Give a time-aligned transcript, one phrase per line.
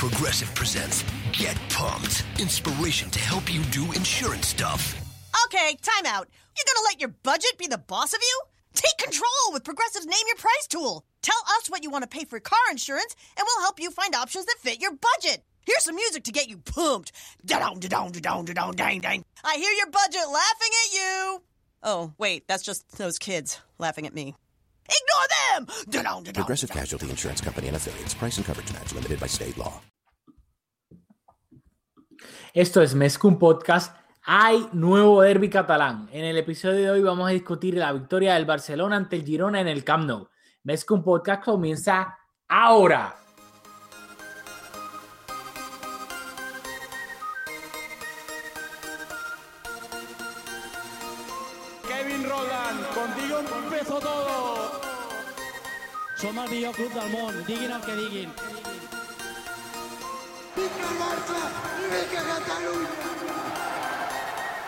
[0.00, 2.24] Progressive presents Get Pumped.
[2.38, 4.98] Inspiration to help you do insurance stuff.
[5.44, 6.26] Okay, time out.
[6.56, 8.40] You're gonna let your budget be the boss of you?
[8.72, 11.04] Take control with Progressive's Name Your Price tool.
[11.20, 14.14] Tell us what you want to pay for car insurance, and we'll help you find
[14.14, 15.44] options that fit your budget.
[15.66, 17.12] Here's some music to get you pumped.
[17.44, 19.22] Da-dong, da-dong, da-dong, da-dong, dang, dang.
[19.44, 21.42] I hear your budget laughing at you.
[21.82, 24.34] Oh, wait, that's just those kids laughing at me.
[24.90, 25.66] Ignore them!
[25.86, 26.72] Da-dong, da-dong, Progressive.
[26.72, 28.14] Casualty Insurance Company and affiliates.
[28.14, 29.80] Price and coverage match limited by state law.
[32.52, 33.94] Esto es Mezcum Podcast.
[34.22, 36.08] Hay nuevo derby catalán.
[36.12, 39.60] En el episodio de hoy vamos a discutir la victoria del Barcelona ante el Girona
[39.60, 40.28] en el Camp Nou.
[40.64, 42.18] Mezcum Podcast comienza
[42.48, 43.19] ahora.
[56.20, 58.32] Som el millor club del món, diguin el que diguin.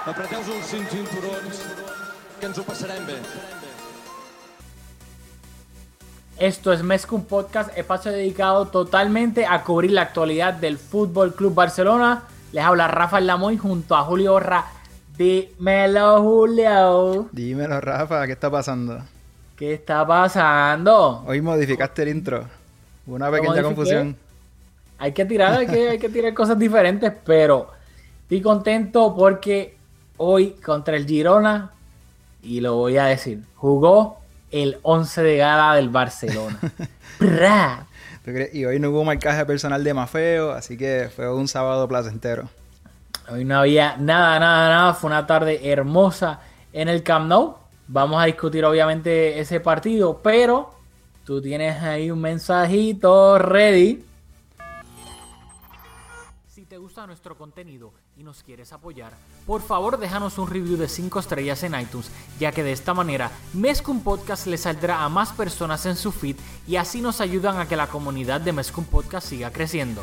[0.07, 1.61] Apreteu-vos els cinc cinturons,
[2.41, 3.19] que ens ho passarem bé.
[6.39, 12.23] Esto es Mezcum Podcast, espacio dedicado totalmente a cubrir la actualidad del Fútbol Club Barcelona.
[12.53, 14.65] Les habla Rafael Lamoy junto a Julio Orra.
[15.19, 17.29] Dímelo, Julio.
[17.31, 19.03] Dímelo, Rafa, ¿qué está pasando?
[19.57, 21.23] ¿Qué está pasando?
[21.27, 22.47] Hoy modificaste el intro.
[23.07, 24.17] Hubo Una pequeña confusión.
[24.99, 27.71] Hay que tirar, hay que, hay que tirar cosas diferentes, pero
[28.23, 29.77] estoy contento porque
[30.17, 31.73] hoy contra el Girona,
[32.43, 34.19] y lo voy a decir, jugó
[34.51, 36.59] el 11 de gala del Barcelona.
[38.53, 42.49] Y hoy no hubo marcaje personal de Mafeo, así que fue un sábado placentero.
[43.29, 44.95] Hoy no había nada, nada, nada.
[44.95, 46.41] Fue una tarde hermosa
[46.73, 47.57] en el Camp Nou.
[47.93, 50.71] Vamos a discutir obviamente ese partido, pero
[51.27, 54.03] tú tienes ahí un mensajito ready.
[56.49, 59.13] Si te gusta nuestro contenido y nos quieres apoyar,
[59.47, 63.31] por favor déjanos un review de 5 estrellas en iTunes, ya que de esta manera
[63.53, 66.37] Mezcum Podcast le saldrá a más personas en su feed
[66.67, 70.03] y así nos ayudan a que la comunidad de Mezcum Podcast siga creciendo.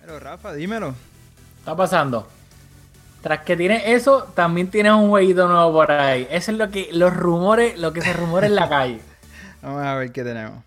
[0.00, 0.94] Pero Rafa, dímelo.
[1.58, 2.28] está pasando?
[3.24, 6.28] Tras que tienes eso, también tienes un jueguito nuevo por ahí.
[6.30, 9.00] Eso es lo que los rumores, lo que se rumora en la calle.
[9.62, 10.62] Vamos a ver qué tenemos.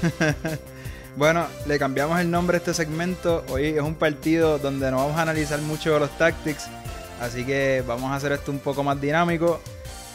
[1.16, 3.44] bueno, le cambiamos el nombre a este segmento.
[3.50, 6.66] Hoy es un partido donde no vamos a analizar mucho de los tactics.
[7.20, 9.60] Así que vamos a hacer esto un poco más dinámico.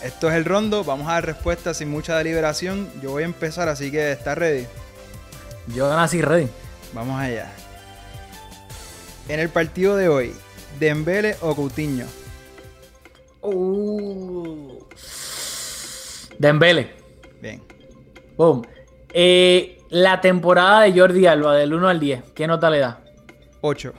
[0.03, 0.83] Esto es el rondo.
[0.83, 2.89] Vamos a dar respuestas sin mucha deliberación.
[3.03, 4.65] Yo voy a empezar, así que ¿estás ready?
[5.67, 6.49] Yo nací ready.
[6.91, 7.51] Vamos allá.
[9.31, 10.33] En el partido de hoy,
[10.77, 12.05] Dembele o Coutinho.
[13.41, 14.77] Uh.
[16.37, 16.91] Dembele.
[17.41, 17.63] Bien.
[18.35, 18.61] Boom.
[19.13, 23.01] Eh, la temporada de Jordi Alba del 1 al 10, ¿qué nota le da?
[23.61, 23.93] 8.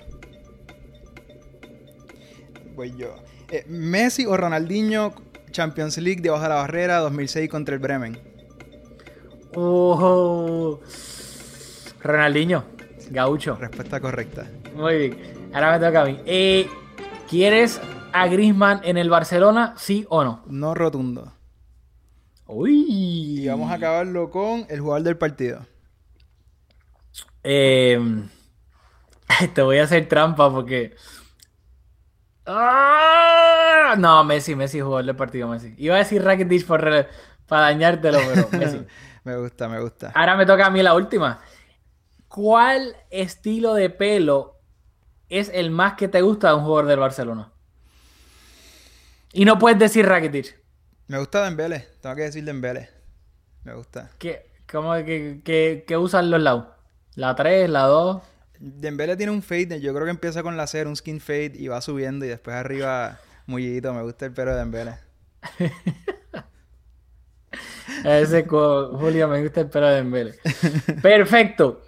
[2.74, 3.16] Voy yo.
[3.50, 5.14] Eh, Messi o Ronaldinho,
[5.50, 8.18] Champions League debajo de la barrera 2006 contra el Bremen.
[9.54, 10.78] Uh.
[12.02, 12.64] Ronaldinho,
[13.10, 13.56] gaucho.
[13.56, 14.46] Respuesta correcta.
[14.74, 15.50] Muy bien.
[15.54, 16.20] Ahora me toca a mí.
[16.26, 16.68] Eh,
[17.28, 17.80] ¿Quieres
[18.12, 19.74] a Griezmann en el Barcelona?
[19.76, 20.42] ¿Sí o no?
[20.46, 21.32] No rotundo.
[22.46, 23.40] Uy.
[23.40, 25.66] Y vamos a acabarlo con el jugador del partido.
[27.44, 27.98] Eh,
[29.54, 30.94] te voy a hacer trampa porque.
[32.46, 33.94] ¡Ah!
[33.98, 35.74] No, Messi, Messi jugó el partido, Messi.
[35.78, 37.08] Iba a decir Rakitic por re-
[37.46, 38.84] para dañártelo, pero Messi.
[39.24, 40.12] Me gusta, me gusta.
[40.14, 41.40] Ahora me toca a mí la última.
[42.28, 44.61] ¿Cuál estilo de pelo
[45.38, 47.52] es el más que te gusta de un jugador del Barcelona?
[49.32, 50.60] Y no puedes decir Rakitic.
[51.08, 51.88] Me gusta Dembele.
[52.00, 52.90] Tengo que decir Dembele.
[53.64, 54.10] Me gusta.
[54.18, 56.66] ¿Qué, cómo que, que, que usan los lados?
[57.14, 58.22] ¿La 3, la 2?
[58.58, 59.80] Dembele tiene un fade.
[59.80, 62.54] Yo creo que empieza con la cera, un skin fade y va subiendo y después
[62.54, 63.92] arriba mullidito.
[63.94, 64.94] Me gusta el pelo de Dembele.
[68.04, 70.34] Ese Julio me gusta el pelo de Dembele.
[71.02, 71.82] Perfecto.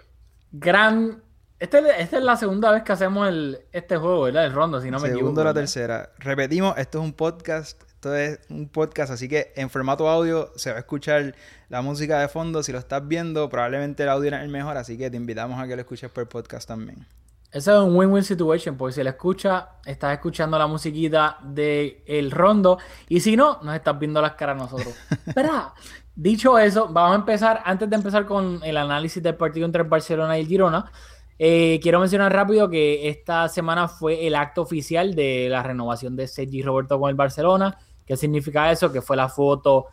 [0.51, 1.24] Gran.
[1.65, 4.45] Este, esta es la segunda vez que hacemos el, este juego, ¿verdad?
[4.45, 5.41] El rondo, si no me Segundo equivoco.
[5.41, 5.61] o la ¿verdad?
[5.61, 6.09] tercera.
[6.19, 7.81] Repetimos, esto es un podcast.
[7.89, 11.33] Esto es un podcast, así que en formato audio se va a escuchar
[11.69, 12.61] la música de fondo.
[12.61, 15.65] Si lo estás viendo, probablemente el audio es el mejor, así que te invitamos a
[15.67, 17.07] que lo escuches por podcast también.
[17.51, 22.29] Esa es un win-win situation, porque si la escuchas, estás escuchando la musiquita del el
[22.29, 22.77] rondo,
[23.09, 24.93] y si no, nos estás viendo las caras nosotros.
[25.35, 25.69] ¿Verdad?
[26.13, 29.87] Dicho eso, vamos a empezar, antes de empezar con el análisis del partido entre el
[29.89, 30.91] Barcelona y el Girona,
[31.37, 36.27] eh, quiero mencionar rápido que esta semana fue el acto oficial de la renovación de
[36.27, 37.77] Sergi Roberto con el Barcelona.
[38.05, 38.91] ¿Qué significa eso?
[38.91, 39.87] Que fue la foto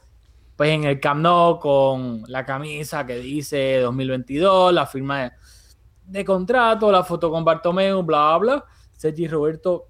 [0.57, 5.33] pues en el Camp Nou con la camisa que dice 2022, la firma
[6.05, 8.65] de, contrato, la foto con Bartomeu, bla, bla, bla.
[8.93, 9.89] Sergi Roberto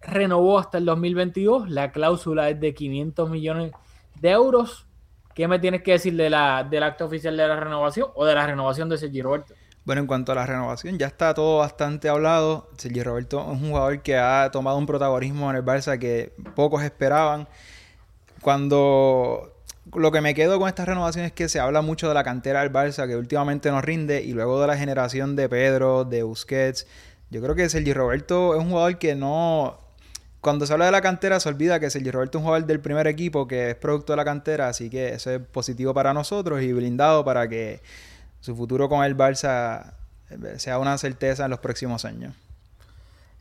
[0.00, 3.72] renovó hasta el 2022, la cláusula es de 500 millones
[4.20, 4.86] de euros.
[5.34, 8.34] ¿Qué me tienes que decir de la, del acto oficial de la renovación o de
[8.34, 9.54] la renovación de Sergi Roberto?
[9.88, 12.68] Bueno, en cuanto a la renovación, ya está todo bastante hablado.
[12.76, 16.82] Sergi Roberto es un jugador que ha tomado un protagonismo en el Barça que pocos
[16.82, 17.48] esperaban.
[18.42, 19.50] Cuando
[19.94, 22.60] lo que me quedo con esta renovación es que se habla mucho de la cantera
[22.60, 26.86] del Barça, que últimamente nos rinde, y luego de la generación de Pedro, de Busquets.
[27.30, 29.78] Yo creo que Sergi Roberto es un jugador que no.
[30.42, 32.80] Cuando se habla de la cantera, se olvida que Sergi Roberto es un jugador del
[32.80, 36.60] primer equipo que es producto de la cantera, así que eso es positivo para nosotros
[36.60, 37.80] y blindado para que
[38.48, 39.92] su futuro con el Barça
[40.30, 42.34] eh, sea una certeza en los próximos años.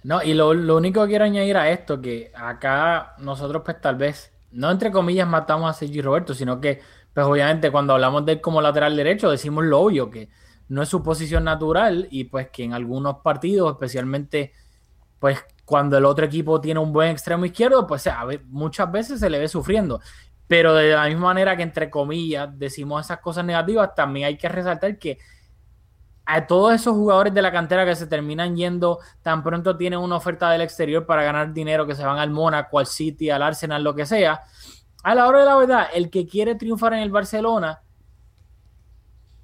[0.03, 3.95] No, y lo, lo único que quiero añadir a esto, que acá nosotros pues tal
[3.95, 6.81] vez, no entre comillas matamos a Sergi Roberto, sino que
[7.13, 10.27] pues obviamente cuando hablamos de él como lateral derecho decimos lo obvio, que
[10.67, 14.51] no es su posición natural y pues que en algunos partidos, especialmente
[15.19, 18.09] pues cuando el otro equipo tiene un buen extremo izquierdo, pues
[18.49, 20.01] muchas veces se le ve sufriendo.
[20.47, 24.47] Pero de la misma manera que entre comillas decimos esas cosas negativas, también hay que
[24.47, 25.17] resaltar que
[26.25, 30.17] a todos esos jugadores de la cantera que se terminan yendo tan pronto tienen una
[30.17, 33.81] oferta del exterior para ganar dinero, que se van al Mónaco, al City, al Arsenal,
[33.81, 34.41] lo que sea.
[35.03, 37.81] A la hora de la verdad, el que quiere triunfar en el Barcelona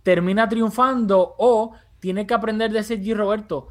[0.03, 3.69] termina triunfando o tiene que aprender de Sergi Roberto,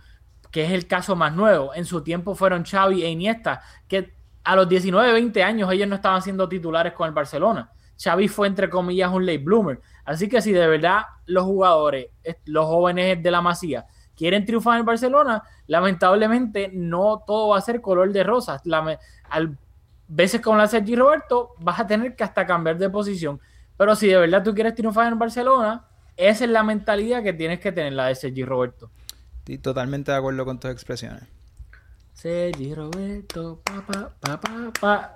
[0.51, 1.75] que es el caso más nuevo.
[1.75, 5.95] En su tiempo fueron Xavi e Iniesta, que a los 19, 20 años ellos no
[5.95, 7.71] estaban siendo titulares con el Barcelona.
[8.03, 9.81] Xavi fue entre comillas un late bloomer.
[10.05, 12.09] Así que si de verdad los jugadores,
[12.47, 13.87] los jóvenes de la Masía,
[14.17, 18.63] quieren triunfar en el Barcelona, lamentablemente no todo va a ser color de rosas.
[19.29, 19.57] Al,
[20.09, 23.41] veces con la Sergi Roberto vas a tener que hasta cambiar de posición.
[23.77, 25.87] Pero si de verdad tú quieres triunfar en Barcelona,
[26.17, 28.91] esa es la mentalidad que tienes que tener la de Sergi Roberto.
[29.39, 31.23] Estoy totalmente de acuerdo con tus expresiones.
[32.13, 33.63] Sergi Roberto.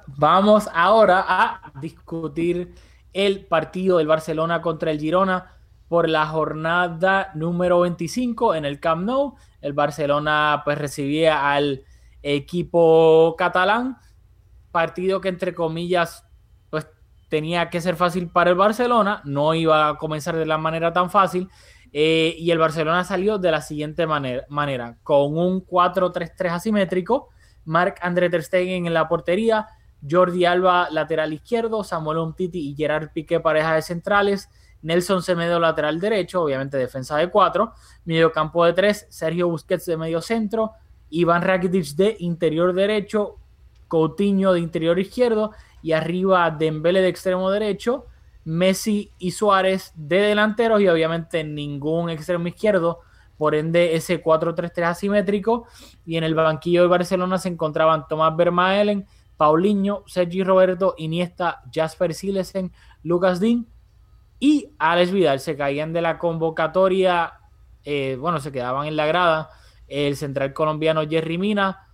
[0.07, 2.75] Vamos ahora a discutir
[3.13, 5.53] el partido del Barcelona contra el Girona
[5.89, 9.37] por la jornada número 25 en el Camp Nou.
[9.61, 11.85] El Barcelona pues recibía al
[12.23, 13.99] equipo catalán,
[14.73, 16.27] partido que entre comillas
[16.71, 16.89] pues
[17.29, 21.11] tenía que ser fácil para el Barcelona, no iba a comenzar de la manera tan
[21.11, 21.49] fácil.
[21.99, 27.31] Eh, y el Barcelona salió de la siguiente manera, con un 4-3-3 asimétrico,
[27.65, 29.67] Marc André Ter Stegen en la portería,
[30.07, 34.51] Jordi Alba lateral izquierdo, Samuel Umtiti y Gerard Piqué pareja de centrales,
[34.83, 37.73] Nelson Semedo lateral derecho, obviamente defensa de 4,
[38.05, 40.73] medio campo de 3, Sergio Busquets de medio centro,
[41.09, 43.37] Iván Rakitic de interior derecho,
[43.89, 48.05] Coutinho de interior izquierdo y arriba Dembele de extremo derecho,
[48.47, 53.01] Messi y Suárez de delanteros y obviamente ningún extremo izquierdo,
[53.37, 55.67] por ende ese 4-3-3 asimétrico
[56.07, 59.05] y en el banquillo de Barcelona se encontraban Tomás Vermaelen,
[59.37, 62.73] Paulinho, Sergi Roberto, Iniesta, Jasper Silesen,
[63.03, 63.67] Lucas Dean
[64.39, 67.35] y Alex Vidal se caían de la convocatoria,
[67.85, 69.51] eh, bueno, se quedaban en la grada
[69.89, 71.89] el central colombiano Jerry Mina,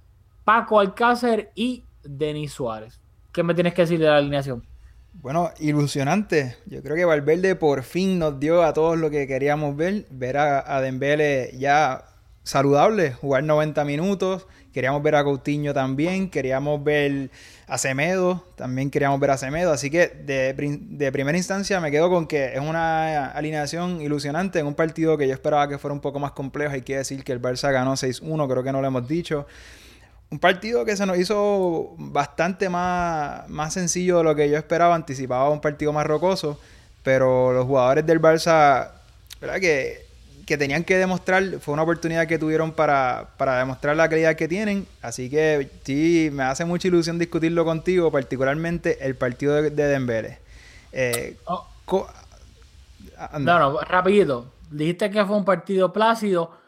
[0.45, 3.01] Paco Alcácer y Denis Suárez.
[3.33, 4.72] ¿Qué me tienes que decir de la alineación?
[5.15, 6.57] Bueno, ilusionante.
[6.67, 10.07] Yo creo que Valverde por fin nos dio a todos lo que queríamos ver.
[10.11, 12.05] Ver a, a Dembele ya
[12.43, 14.47] saludable, jugar 90 minutos.
[14.73, 16.31] Queríamos ver a Coutinho también.
[16.31, 17.31] Queríamos ver
[17.67, 18.43] a Semedo.
[18.57, 19.71] También queríamos ver a Semedo.
[19.71, 24.67] Así que de, de, primera instancia me quedo con que es una alineación ilusionante en
[24.67, 26.73] un partido que yo esperaba que fuera un poco más complejo.
[26.73, 29.47] Hay que decir que el Barça ganó 6-1, creo que no lo hemos dicho
[30.33, 34.95] un partido que se nos hizo bastante más, más sencillo de lo que yo esperaba.
[34.95, 36.59] Anticipaba un partido más rocoso.
[37.03, 38.93] Pero los jugadores del Barça,
[39.43, 39.61] ¿verdad?
[39.61, 40.07] Que,
[40.47, 44.49] que tenían que demostrar, fue una oportunidad que tuvieron para, para, demostrar la calidad que
[44.49, 44.87] tienen.
[45.03, 50.39] Así que sí, me hace mucha ilusión discutirlo contigo, particularmente el partido de, de Dembélé.
[50.93, 51.67] Eh, oh.
[53.39, 54.47] no, no, rapidito.
[54.71, 56.62] Dijiste que fue un partido plácido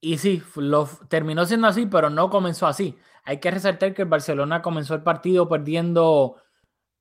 [0.00, 2.96] y sí, lo, terminó siendo así, pero no comenzó así.
[3.24, 6.36] Hay que resaltar que el Barcelona comenzó el partido perdiendo,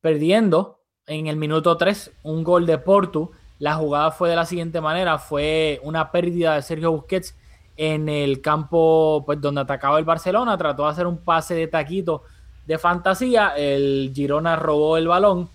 [0.01, 3.31] perdiendo en el minuto 3 un gol de Porto.
[3.59, 7.37] La jugada fue de la siguiente manera, fue una pérdida de Sergio Busquets
[7.77, 12.23] en el campo pues, donde atacaba el Barcelona, trató de hacer un pase de taquito
[12.65, 15.49] de fantasía, el Girona robó el balón,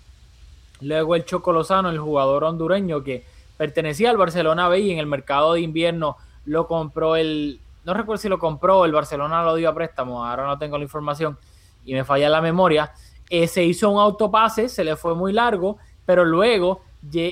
[0.79, 3.25] luego el Choco Lozano, el jugador hondureño que
[3.57, 8.21] pertenecía al Barcelona B y en el mercado de invierno lo compró el, no recuerdo
[8.21, 11.37] si lo compró, el Barcelona lo dio a préstamo, ahora no tengo la información
[11.85, 12.91] y me falla la memoria.
[13.29, 16.81] Eh, se hizo un autopase, se le fue muy largo, pero luego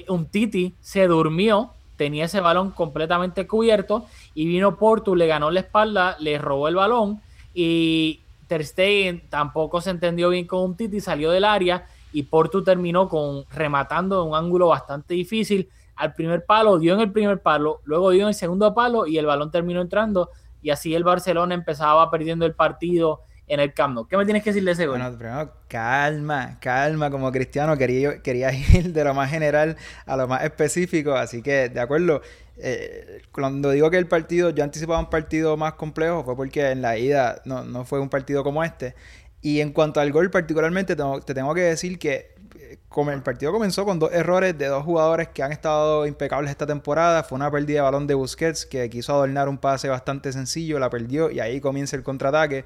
[0.08, 5.60] un Titi se durmió, tenía ese balón completamente cubierto y vino Portu, le ganó la
[5.60, 7.22] espalda, le robó el balón
[7.54, 12.64] y Ter Stegen tampoco se entendió bien con un Titi, salió del área y Portu
[12.64, 15.70] terminó con rematando en un ángulo bastante difícil.
[16.00, 19.18] Al primer palo, dio en el primer palo, luego dio en el segundo palo y
[19.18, 20.30] el balón terminó entrando
[20.62, 24.08] y así el Barcelona empezaba perdiendo el partido en el Camp.
[24.10, 25.00] ¿Qué me tienes que decir de ese gol?
[25.00, 29.76] Bueno, primero, calma, calma, como cristiano quería, quería ir de lo más general
[30.06, 32.22] a lo más específico, así que de acuerdo,
[32.56, 36.82] eh, cuando digo que el partido, yo anticipaba un partido más complejo, fue porque en
[36.82, 38.96] la ida no, fue un partido como este.
[39.42, 42.39] Y en cuanto al gol particularmente, te tengo que decir que
[42.88, 46.66] como el partido comenzó con dos errores de dos jugadores que han estado impecables esta
[46.66, 47.24] temporada.
[47.24, 50.90] Fue una pérdida de balón de Busquets que quiso adornar un pase bastante sencillo, la
[50.90, 52.66] perdió y ahí comienza el contraataque.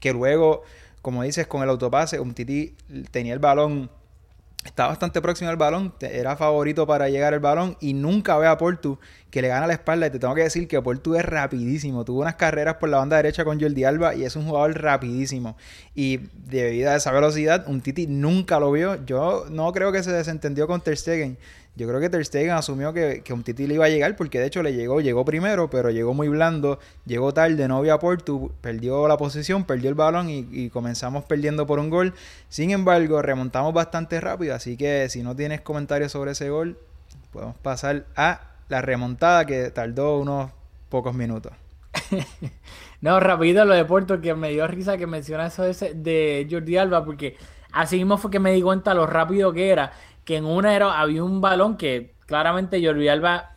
[0.00, 0.62] Que luego,
[1.02, 2.74] como dices, con el autopase, un Titi
[3.10, 3.90] tenía el balón
[4.64, 8.58] está bastante próximo al balón, era favorito para llegar al balón y nunca ve a
[8.58, 8.98] Portu
[9.30, 10.06] que le gana la espalda.
[10.06, 12.04] Y te tengo que decir que Portu es rapidísimo.
[12.04, 15.56] Tuvo unas carreras por la banda derecha con Jordi Alba y es un jugador rapidísimo.
[15.94, 19.04] Y debido a esa velocidad, un Titi nunca lo vio.
[19.06, 21.38] Yo no creo que se desentendió con Ter Stegen.
[21.80, 24.44] Yo creo que Ter Stegen asumió que, que un Titi iba a llegar porque de
[24.44, 28.52] hecho le llegó, llegó primero, pero llegó muy blando, llegó tarde, no vio a Portu,
[28.60, 32.12] perdió la posición, perdió el balón y, comenzamos perdiendo por un gol.
[32.50, 36.76] Sin embargo, remontamos bastante rápido, así que si no tienes comentarios sobre ese gol,
[37.32, 40.50] podemos pasar a la remontada que tardó unos
[40.90, 41.54] pocos minutos.
[43.00, 46.76] no, rápido lo de Porto, que me dio risa que menciona eso de, de Jordi
[46.76, 47.38] Alba, porque
[47.72, 49.92] así mismo fue que me di cuenta lo rápido que era
[50.30, 53.56] que en una era, había un balón que claramente Jordi Alba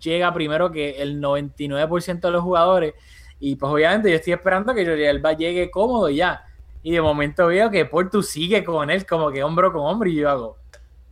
[0.00, 2.94] llega primero que el 99% de los jugadores.
[3.40, 6.44] Y pues obviamente yo estoy esperando que Jordi Alba llegue cómodo ya.
[6.84, 10.14] Y de momento veo que Porto sigue con él como que hombro con hombro y
[10.14, 10.58] yo hago,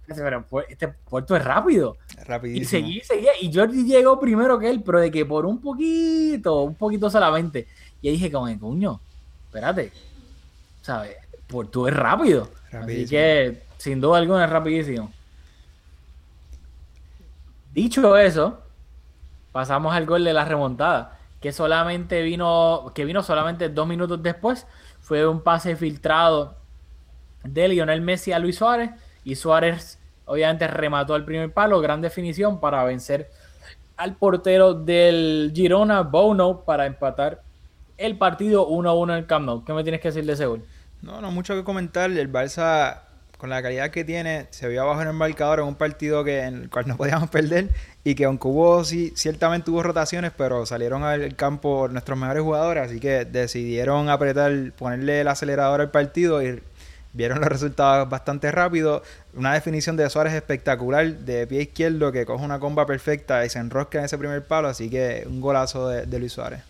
[0.07, 1.97] pero pues, este Porto es rápido.
[2.25, 2.63] Rapidísimo.
[2.63, 3.33] Y seguí, seguía.
[3.41, 7.67] Y Jordi llegó primero que él, pero de que por un poquito, un poquito solamente.
[8.01, 9.01] Y dije como, coño,
[9.47, 9.91] espérate.
[10.83, 11.17] ¿Sabes?
[11.49, 12.49] Porto es rápido.
[12.73, 15.11] Así que sin duda alguna es rapidísimo.
[17.73, 18.61] Dicho eso,
[19.53, 24.67] pasamos al gol de la remontada, que solamente vino, que vino solamente dos minutos después.
[25.01, 26.57] Fue un pase filtrado
[27.43, 28.91] de Lionel Messi a Luis Suárez
[29.25, 33.31] y Suárez obviamente remató al primer palo, gran definición para vencer
[33.97, 37.41] al portero del Girona, Bono, para empatar
[37.97, 39.65] el partido 1-1 en el Camp Nou.
[39.65, 40.67] ¿Qué me tienes que decir de ese gol?
[41.01, 42.11] No, no mucho que comentar.
[42.11, 43.09] El Barça
[43.41, 46.43] con la calidad que tiene, se vio abajo en el marcador en un partido que
[46.43, 47.71] en el cual no podíamos perder
[48.05, 52.85] y que aunque hubo, sí, ciertamente hubo rotaciones, pero salieron al campo nuestros mejores jugadores,
[52.85, 56.63] así que decidieron apretar, ponerle el acelerador al partido y
[57.15, 59.03] vieron los resultados bastante rápido.
[59.35, 63.59] Una definición de Suárez espectacular de pie izquierdo que coge una comba perfecta y se
[63.59, 66.61] enrosca en ese primer palo, así que un golazo de, de Luis Suárez.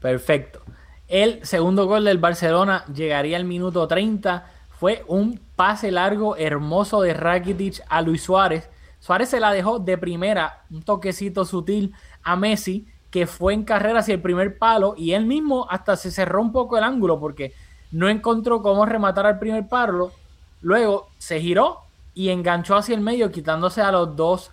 [0.00, 0.62] Perfecto.
[1.08, 4.51] El segundo gol del Barcelona llegaría al minuto 30
[4.82, 8.68] fue un pase largo hermoso de Rakitic a Luis Suárez.
[8.98, 14.00] Suárez se la dejó de primera, un toquecito sutil a Messi, que fue en carrera
[14.00, 17.54] hacia el primer palo y él mismo hasta se cerró un poco el ángulo porque
[17.92, 20.10] no encontró cómo rematar al primer palo.
[20.62, 24.50] Luego se giró y enganchó hacia el medio, quitándose a los dos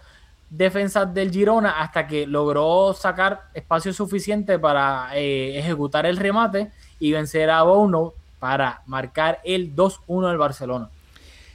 [0.51, 7.13] defensas del Girona hasta que logró sacar espacio suficiente para eh, ejecutar el remate y
[7.13, 10.89] vencer a Bono para marcar el 2-1 del Barcelona.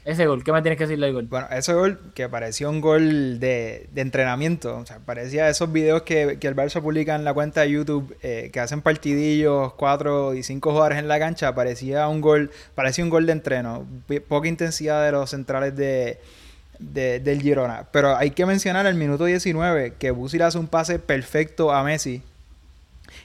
[0.04, 1.26] Ese gol, ¿qué me tienes que decir del gol?
[1.30, 6.38] Bueno, ese gol que parecía un gol de, entrenamiento, o sea, parecía esos videos que,
[6.38, 10.72] el Barça publica en la cuenta de YouTube, eh, que hacen partidillos, cuatro y cinco
[10.72, 13.86] jugadores en la cancha, parecía un gol, parecía un gol de entreno,
[14.28, 16.18] poca intensidad de los centrales de,
[16.78, 17.86] del Girona.
[17.90, 21.82] Pero hay que mencionar el minuto 19, que Busi le hace un pase perfecto a
[21.82, 22.20] Messi,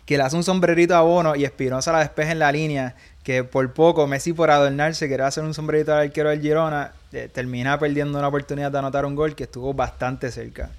[0.06, 2.96] que le hace un sombrerito a Bono y Espinosa la despeja en la línea
[3.30, 7.30] que por poco Messi por adornarse quería hacer un sombrerito al arquero del Girona, eh,
[7.32, 10.72] termina perdiendo una oportunidad de anotar un gol que estuvo bastante cerca.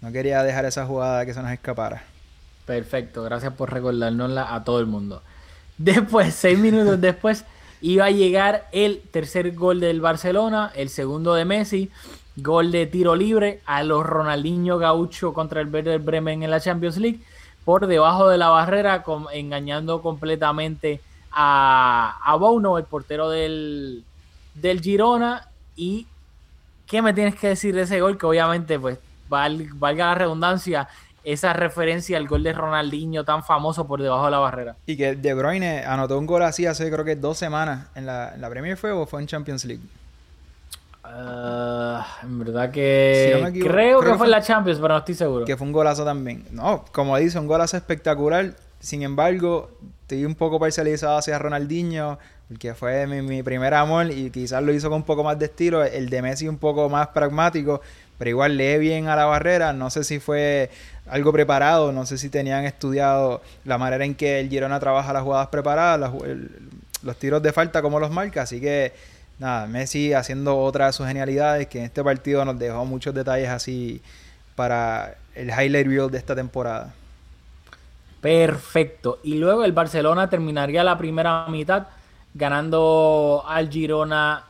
[0.00, 2.04] No quería dejar esa jugada que se nos escapara.
[2.64, 5.22] Perfecto, gracias por recordárnosla a todo el mundo.
[5.76, 7.44] Después, seis minutos después,
[7.82, 11.90] iba a llegar el tercer gol del Barcelona, el segundo de Messi,
[12.36, 16.96] gol de tiro libre a los Ronaldinho Gaucho contra el Werder Bremen en la Champions
[16.96, 17.20] League,
[17.66, 24.04] por debajo de la barrera, engañando completamente a, a Bono, el portero del,
[24.54, 25.48] del Girona.
[25.76, 26.06] ¿Y
[26.86, 28.16] qué me tienes que decir de ese gol?
[28.18, 30.88] Que obviamente, pues, valga la redundancia,
[31.24, 34.76] esa referencia al gol de Ronaldinho tan famoso por debajo de la barrera.
[34.86, 37.88] Y que De Bruyne anotó un gol así hace creo que dos semanas.
[37.94, 39.82] ¿En la, en la Premier fue o fue en Champions League?
[41.04, 44.30] Ah, en verdad que Si no me equivoco, creo, creo que que fue fue- en
[44.32, 45.44] la Champions, pero no estoy seguro.
[45.46, 46.44] que fue un golazo también.
[46.50, 48.54] No, como dice, un golazo espectacular.
[48.80, 49.70] Sin embargo,
[50.08, 54.72] estoy un poco parcializado hacia Ronaldinho, porque fue mi, mi primer amor y quizás lo
[54.72, 55.84] hizo con un poco más de estilo.
[55.84, 57.82] El de Messi un poco más pragmático,
[58.16, 59.74] pero igual lee bien a la barrera.
[59.74, 60.70] No sé si fue
[61.06, 65.24] algo preparado, no sé si tenían estudiado la manera en que el Girona trabaja las
[65.24, 66.10] jugadas preparadas,
[67.02, 68.40] los tiros de falta, como los marca.
[68.40, 68.94] Así que,
[69.38, 73.50] nada, Messi haciendo otra de sus genialidades, que en este partido nos dejó muchos detalles
[73.50, 74.00] así
[74.56, 76.94] para el highlight reel de esta temporada.
[78.20, 79.18] Perfecto.
[79.22, 81.86] Y luego el Barcelona terminaría la primera mitad
[82.34, 84.44] ganando al Girona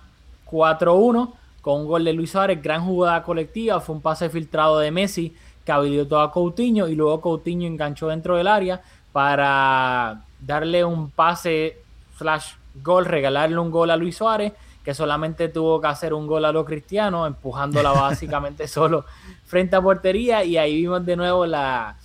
[0.51, 4.91] 4-1 con un gol de Luis Suárez, gran jugada colectiva, fue un pase filtrado de
[4.91, 5.35] Messi
[5.65, 8.81] que habilitó a Coutinho y luego Coutinho enganchó dentro del área
[9.13, 11.79] para darle un pase
[12.17, 16.47] slash gol, regalarle un gol a Luis Suárez que solamente tuvo que hacer un gol
[16.47, 19.05] a lo cristiano, empujándola básicamente solo
[19.45, 21.98] frente a portería y ahí vimos de nuevo la,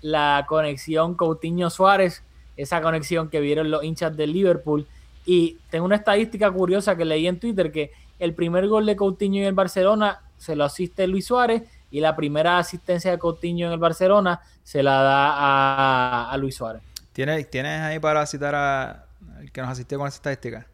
[0.00, 2.22] la conexión Coutinho Suárez,
[2.56, 4.86] esa conexión que vieron los hinchas del Liverpool.
[5.24, 9.40] Y tengo una estadística curiosa que leí en Twitter que el primer gol de Coutinho
[9.40, 13.72] en el Barcelona se lo asiste Luis Suárez y la primera asistencia de Coutinho en
[13.72, 16.82] el Barcelona se la da a, a Luis Suárez.
[17.12, 19.06] ¿Tienes, ¿Tienes ahí para citar a
[19.40, 20.66] el que nos asistió con esa estadística?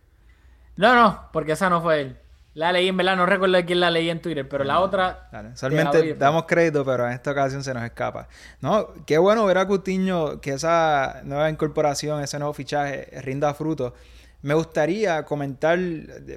[0.77, 2.19] No, no, porque esa no fue él.
[2.57, 5.29] La leí en verdad, no recuerdo de quién la leí en Twitter, pero la otra...
[5.31, 8.29] Dale, Solamente damos crédito, pero en esta ocasión se nos escapa.
[8.63, 13.93] No, qué bueno ver a Coutinho que esa nueva incorporación, ese nuevo fichaje rinda fruto.
[14.41, 15.79] Me gustaría comentar,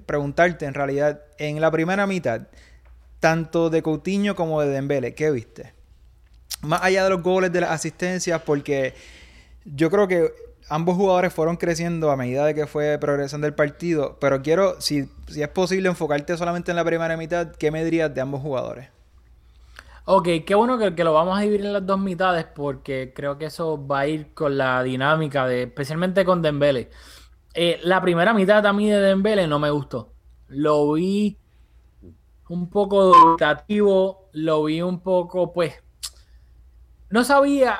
[0.05, 2.41] preguntarte en realidad, en la primera mitad,
[3.21, 5.71] tanto de Coutinho como de Dembele, ¿qué viste?
[6.63, 8.93] Más allá de los goles, de las asistencias, porque
[9.63, 10.33] yo creo que
[10.67, 15.09] ambos jugadores fueron creciendo a medida de que fue progresando el partido, pero quiero, si,
[15.27, 18.89] si es posible, enfocarte solamente en la primera mitad, ¿qué me dirías de ambos jugadores?
[20.05, 23.37] Ok, qué bueno que, que lo vamos a dividir en las dos mitades porque creo
[23.37, 26.89] que eso va a ir con la dinámica de, especialmente con Dembele.
[27.53, 30.13] Eh, la primera mitad a mí de Dembele no me gustó.
[30.47, 31.37] Lo vi
[32.49, 35.75] un poco dubitativo, lo vi un poco, pues,
[37.09, 37.79] no sabía,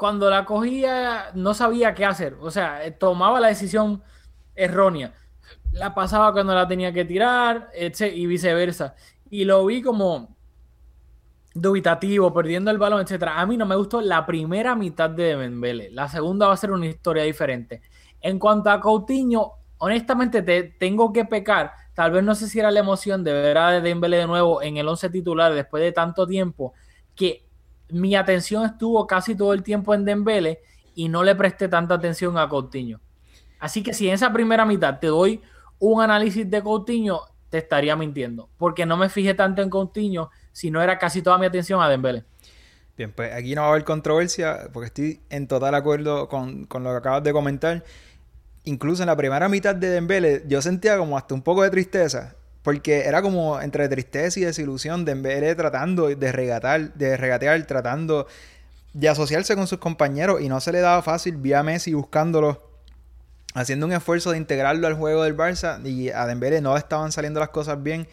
[0.00, 2.38] cuando la cogía, no sabía qué hacer.
[2.40, 4.02] O sea, eh, tomaba la decisión
[4.54, 5.12] errónea.
[5.72, 8.94] La pasaba cuando la tenía que tirar, etc., y viceversa.
[9.28, 10.34] Y lo vi como
[11.52, 13.38] dubitativo, perdiendo el balón, etcétera.
[13.38, 15.90] A mí no me gustó la primera mitad de Dembele.
[15.90, 17.82] La segunda va a ser una historia diferente.
[18.22, 21.72] En cuanto a Coutinho, honestamente te tengo que pecar.
[21.92, 24.78] Tal vez no sé si era la emoción de ver a Dembele de nuevo en
[24.78, 26.72] el 11 titular después de tanto tiempo
[27.14, 27.49] que
[27.92, 30.60] mi atención estuvo casi todo el tiempo en Dembele
[30.94, 33.00] y no le presté tanta atención a Coutinho.
[33.58, 35.40] Así que si en esa primera mitad te doy
[35.78, 40.80] un análisis de Coutinho, te estaría mintiendo, porque no me fijé tanto en Coutinho, sino
[40.80, 42.24] era casi toda mi atención a Dembele.
[42.96, 46.84] Bien, pues aquí no va a haber controversia porque estoy en total acuerdo con, con
[46.84, 47.84] lo que acabas de comentar.
[48.64, 52.36] Incluso en la primera mitad de Dembele yo sentía como hasta un poco de tristeza.
[52.62, 58.26] Porque era como entre tristeza y desilusión Dembele tratando de regatar, de regatear, tratando
[58.92, 61.36] de asociarse con sus compañeros y no se le daba fácil.
[61.36, 62.62] Vi a Messi buscándolo,
[63.54, 67.40] haciendo un esfuerzo de integrarlo al juego del Barça y a Dembele no estaban saliendo
[67.40, 68.08] las cosas bien.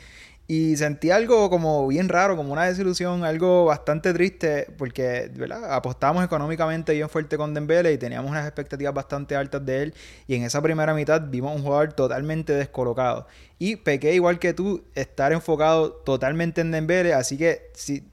[0.49, 5.73] Y sentí algo como bien raro, como una desilusión, algo bastante triste, porque ¿verdad?
[5.73, 9.93] apostamos económicamente bien fuerte con Dembele y teníamos unas expectativas bastante altas de él.
[10.25, 13.27] Y en esa primera mitad vimos un jugador totalmente descolocado.
[13.59, 17.13] Y pequé igual que tú, estar enfocado totalmente en Dembele.
[17.13, 18.07] Así que si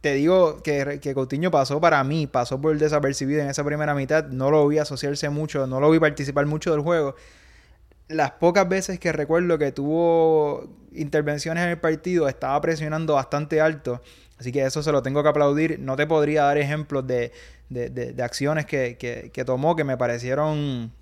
[0.00, 4.26] te digo que, que Coutinho pasó para mí, pasó por desapercibido en esa primera mitad,
[4.26, 7.14] no lo vi asociarse mucho, no lo vi participar mucho del juego
[8.08, 14.00] las pocas veces que recuerdo que tuvo intervenciones en el partido, estaba presionando bastante alto.
[14.38, 15.78] Así que eso se lo tengo que aplaudir.
[15.80, 17.32] No te podría dar ejemplos de,
[17.68, 20.92] de, de, acciones que, que, que, tomó que me parecieron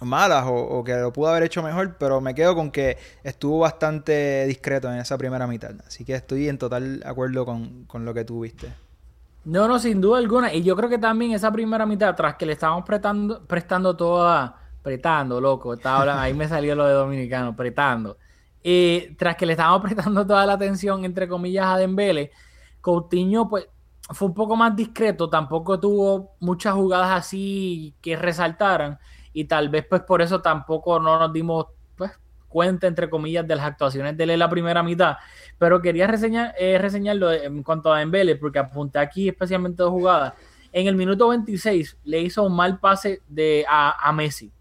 [0.00, 3.60] malas o, o, que lo pudo haber hecho mejor, pero me quedo con que estuvo
[3.60, 5.74] bastante discreto en esa primera mitad.
[5.86, 8.68] Así que estoy en total acuerdo con, con lo que tú viste.
[9.44, 10.52] No, no, sin duda alguna.
[10.52, 14.67] Y yo creo que también esa primera mitad, tras que le estábamos prestando, prestando toda
[14.88, 15.74] apretando, loco.
[15.74, 18.16] Estaba, ahí me salió lo de dominicano, apretando.
[18.64, 22.32] Eh, tras que le estábamos prestando toda la atención, entre comillas, a Dembele,
[22.80, 23.68] Coutinho, pues,
[24.10, 25.28] fue un poco más discreto.
[25.28, 28.98] Tampoco tuvo muchas jugadas así que resaltaran.
[29.34, 32.12] Y tal vez, pues, por eso tampoco no nos dimos, pues,
[32.48, 35.18] cuenta, entre comillas, de las actuaciones de él en la primera mitad.
[35.58, 40.32] Pero quería reseñar, eh, reseñarlo en cuanto a Dembele, porque apunté aquí especialmente dos jugadas.
[40.72, 44.52] En el minuto 26 le hizo un mal pase de, a Messi.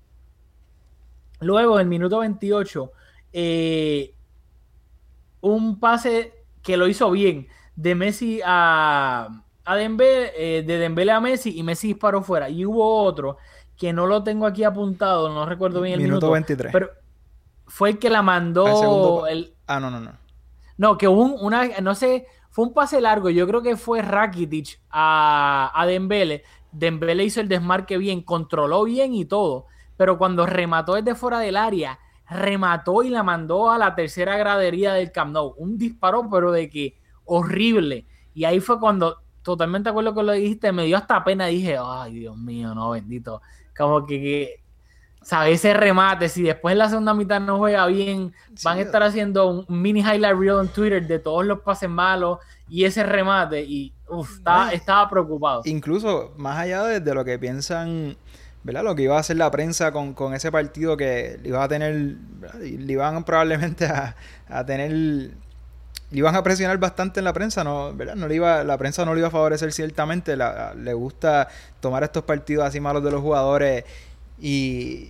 [1.39, 2.91] Luego, en el minuto 28,
[3.33, 4.13] eh,
[5.41, 11.19] un pase que lo hizo bien de Messi a, a Dembélé, eh, de Dembélé a
[11.19, 12.49] Messi y Messi disparó fuera.
[12.49, 13.37] Y hubo otro
[13.77, 16.31] que no lo tengo aquí apuntado, no recuerdo bien el Minuto minuto.
[16.31, 16.71] 23.
[16.73, 16.89] Pero
[17.67, 19.27] fue el que la mandó.
[19.27, 20.13] el- Ah, no, no, no.
[20.77, 23.29] no, que hubo un- una, no sé, fue un pase largo.
[23.29, 26.43] Yo creo que fue Rakitic a, a Dembele.
[26.71, 29.67] Dembele hizo el desmarque bien, controló bien y todo.
[29.97, 34.93] Pero cuando remató desde fuera del área, remató y la mandó a la tercera gradería
[34.93, 35.55] del Camp Nou.
[35.57, 38.05] Un disparo, pero de que horrible.
[38.33, 41.47] Y ahí fue cuando, totalmente de acuerdo con lo que dijiste, me dio hasta pena.
[41.47, 43.41] Dije, ay, Dios mío, no, bendito.
[43.75, 44.63] Como que, que
[45.27, 45.59] ¿sabes?
[45.59, 48.33] Ese remate, si después en la segunda mitad no juega bien,
[48.63, 52.39] van a estar haciendo un mini highlight reel en Twitter de todos los pases malos
[52.69, 53.61] y ese remate.
[53.61, 55.61] Y uf, estaba, estaba preocupado.
[55.65, 58.15] Incluso más allá de, de lo que piensan,
[58.63, 58.83] ¿verdad?
[58.83, 61.67] Lo que iba a hacer la prensa con, con ese partido que le iba a
[61.67, 61.93] tener,
[62.59, 64.15] le iban probablemente a,
[64.49, 65.31] a tener, le
[66.11, 67.93] iban a presionar bastante en la prensa, ¿no?
[67.93, 68.15] ¿verdad?
[68.15, 71.47] No le iba, la prensa no le iba a favorecer ciertamente, la- le gusta
[71.79, 73.83] tomar estos partidos así malos de los jugadores
[74.39, 75.09] y,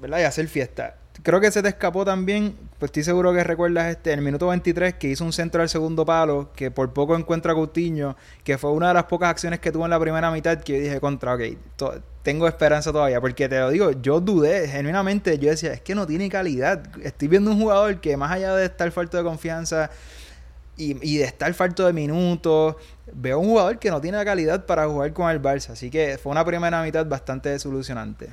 [0.00, 0.20] ¿verdad?
[0.20, 0.94] Y hacer fiesta.
[1.24, 4.46] Creo que se te escapó también, pues estoy seguro que recuerdas este, en el minuto
[4.46, 8.56] 23 que hizo un centro al segundo palo, que por poco encuentra a Coutinho, que
[8.56, 11.00] fue una de las pocas acciones que tuvo en la primera mitad que yo dije
[11.00, 11.40] contra, ok,
[11.74, 15.94] to- tengo esperanza todavía, porque te lo digo, yo dudé, genuinamente, yo decía, es que
[15.94, 16.82] no tiene calidad.
[17.02, 19.88] Estoy viendo un jugador que más allá de estar falto de confianza
[20.76, 22.76] y, y de estar falto de minutos,
[23.14, 26.18] veo un jugador que no tiene la calidad para jugar con el Barça, así que
[26.22, 28.28] fue una primera mitad bastante desilusionante.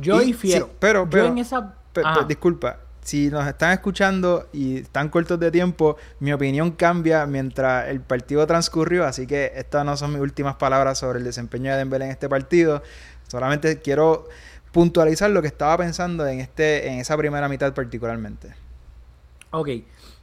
[0.00, 0.64] Yo difiero.
[0.68, 1.74] sí, pero- Yo pero- en esa.
[1.92, 7.88] Pe- disculpa, si nos están escuchando y están cortos de tiempo, mi opinión cambia mientras
[7.88, 11.78] el partido transcurrió, así que estas no son mis últimas palabras sobre el desempeño de
[11.78, 12.82] Dembélé en este partido.
[13.26, 14.28] Solamente quiero
[14.72, 18.54] puntualizar lo que estaba pensando en este en esa primera mitad particularmente.
[19.50, 19.68] Ok,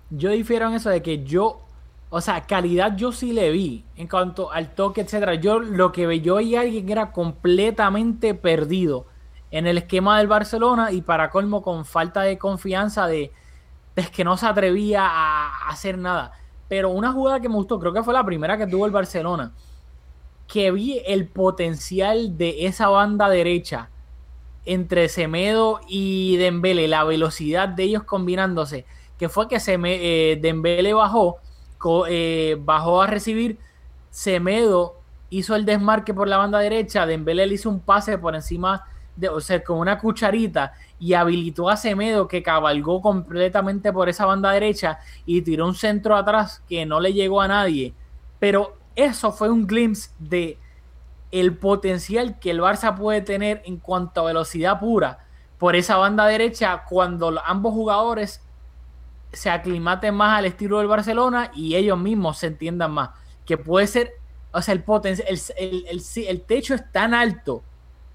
[0.09, 1.61] yo difiero en eso de que yo,
[2.09, 5.35] o sea, calidad yo sí le vi en cuanto al toque, etcétera.
[5.35, 9.05] Yo lo que yo a alguien era completamente perdido
[9.51, 13.31] en el esquema del Barcelona y para colmo con falta de confianza de,
[13.95, 16.33] de que no se atrevía a hacer nada.
[16.67, 19.53] Pero una jugada que me gustó, creo que fue la primera que tuvo el Barcelona,
[20.47, 23.89] que vi el potencial de esa banda derecha
[24.65, 28.85] entre Semedo y Dembele, la velocidad de ellos combinándose,
[29.17, 31.37] que fue que eh, Dembele bajó,
[32.09, 33.59] eh, bajó a recibir,
[34.09, 38.85] Semedo hizo el desmarque por la banda derecha, Dembele le hizo un pase por encima,
[39.17, 44.25] de, o sea, con una cucharita y habilitó a Semedo que cabalgó completamente por esa
[44.25, 47.93] banda derecha y tiró un centro atrás que no le llegó a nadie.
[48.39, 50.57] Pero eso fue un glimpse de
[51.31, 55.19] el potencial que el Barça puede tener en cuanto a velocidad pura
[55.57, 58.41] por esa banda derecha cuando ambos jugadores
[59.33, 63.09] se aclimaten más al estilo del Barcelona y ellos mismos se entiendan más.
[63.45, 64.11] Que puede ser,
[64.51, 67.63] o sea, el potencial, el, el- el- el techo es tan alto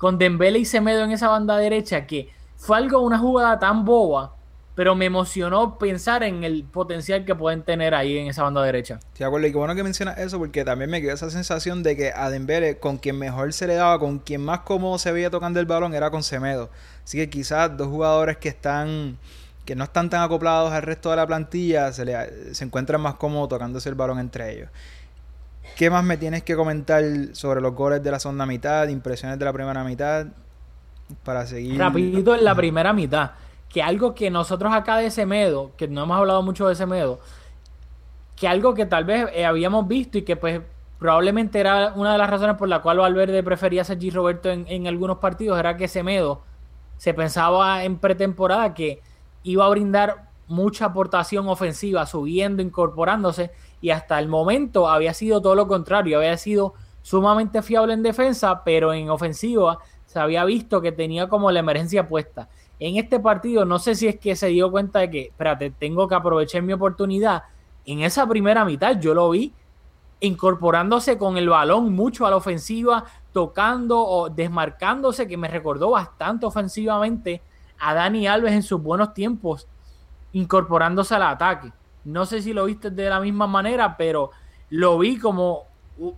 [0.02, 4.34] con Dembele y Semedo en esa banda derecha que fue algo, una jugada tan boba,
[4.74, 8.94] pero me emocionó pensar en el potencial que pueden tener ahí en esa banda derecha.
[8.94, 11.84] Estoy de acuerdo y qué bueno que mencionas eso porque también me quedó esa sensación
[11.84, 15.12] de que a Dembele con quien mejor se le daba, con quien más cómodo se
[15.12, 16.68] veía tocando el balón era con Semedo.
[17.04, 19.18] Así que quizás dos jugadores que están
[19.64, 23.14] que no están tan acoplados al resto de la plantilla se, le, se encuentran más
[23.14, 24.68] cómodos tocándose el balón entre ellos.
[25.76, 29.44] ¿Qué más me tienes que comentar sobre los goles de la segunda mitad, impresiones de
[29.44, 30.26] la primera mitad
[31.24, 33.32] para seguir Rapidito en la primera mitad.
[33.68, 37.20] Que algo que nosotros acá de Semedo, que no hemos hablado mucho de Semedo,
[38.36, 40.60] que algo que tal vez eh, habíamos visto y que pues
[40.98, 44.66] probablemente era una de las razones por la cual Valverde prefería a Sergi Roberto en,
[44.68, 46.42] en algunos partidos, era que Semedo
[46.96, 49.00] se pensaba en pretemporada que
[49.42, 53.50] iba a brindar mucha aportación ofensiva, subiendo, incorporándose,
[53.82, 58.62] y hasta el momento había sido todo lo contrario, había sido sumamente fiable en defensa,
[58.64, 62.48] pero en ofensiva se había visto que tenía como la emergencia puesta.
[62.78, 66.08] En este partido, no sé si es que se dio cuenta de que, espérate, tengo
[66.08, 67.42] que aprovechar mi oportunidad.
[67.84, 69.52] En esa primera mitad yo lo vi
[70.20, 76.46] incorporándose con el balón mucho a la ofensiva, tocando o desmarcándose, que me recordó bastante
[76.46, 77.42] ofensivamente
[77.80, 79.66] a Dani Alves en sus buenos tiempos,
[80.32, 81.72] incorporándose al ataque.
[82.04, 84.30] No sé si lo viste de la misma manera, pero
[84.70, 85.64] lo vi como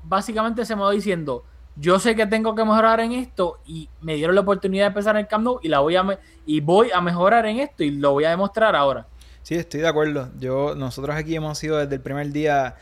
[0.02, 1.44] básicamente se me va diciendo,
[1.76, 5.16] yo sé que tengo que mejorar en esto y me dieron la oportunidad de empezar
[5.16, 7.90] en el Camp Nou y la voy a y voy a mejorar en esto y
[7.90, 9.06] lo voy a demostrar ahora.
[9.42, 10.30] Sí, estoy de acuerdo.
[10.38, 12.76] Yo, nosotros aquí hemos sido desde el primer día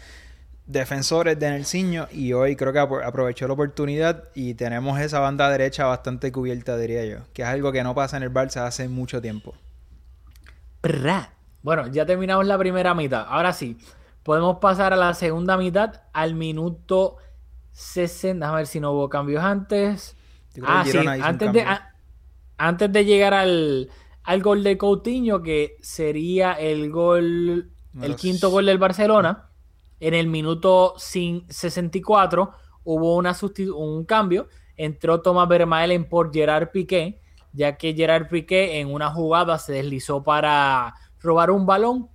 [0.66, 5.50] defensores de Nelsinho y hoy creo que apro- aprovechó la oportunidad y tenemos esa banda
[5.50, 8.88] derecha bastante cubierta, diría yo, que es algo que no pasa en el Barça hace
[8.88, 9.54] mucho tiempo.
[11.62, 13.24] Bueno, ya terminamos la primera mitad.
[13.28, 13.76] Ahora sí,
[14.22, 17.16] podemos pasar a la segunda mitad al minuto
[17.72, 18.48] 60.
[18.50, 20.16] A ver si no hubo cambios antes.
[20.62, 21.94] Ah, sí, antes de, a-
[22.58, 23.90] antes de llegar al,
[24.24, 27.70] al gol de Coutinho, que sería el gol,
[28.00, 29.48] el quinto gol del Barcelona,
[30.00, 32.52] en el minuto cin- 64
[32.84, 33.34] hubo una
[33.76, 37.20] un cambio, entró Thomas Vermaelen por Gerard Piqué,
[37.52, 42.10] ya que Gerard Piqué en una jugada se deslizó para robar un balón,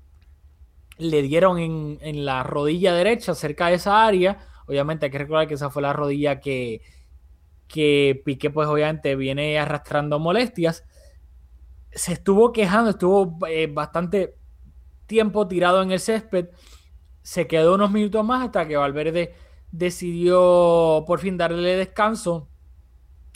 [0.97, 5.47] le dieron en, en la rodilla derecha cerca de esa área, obviamente hay que recordar
[5.47, 6.81] que esa fue la rodilla que,
[7.67, 10.85] que Piqué pues obviamente viene arrastrando molestias.
[11.91, 14.35] Se estuvo quejando, estuvo eh, bastante
[15.05, 16.49] tiempo tirado en el césped.
[17.21, 19.33] Se quedó unos minutos más hasta que Valverde
[19.71, 22.49] decidió por fin darle descanso.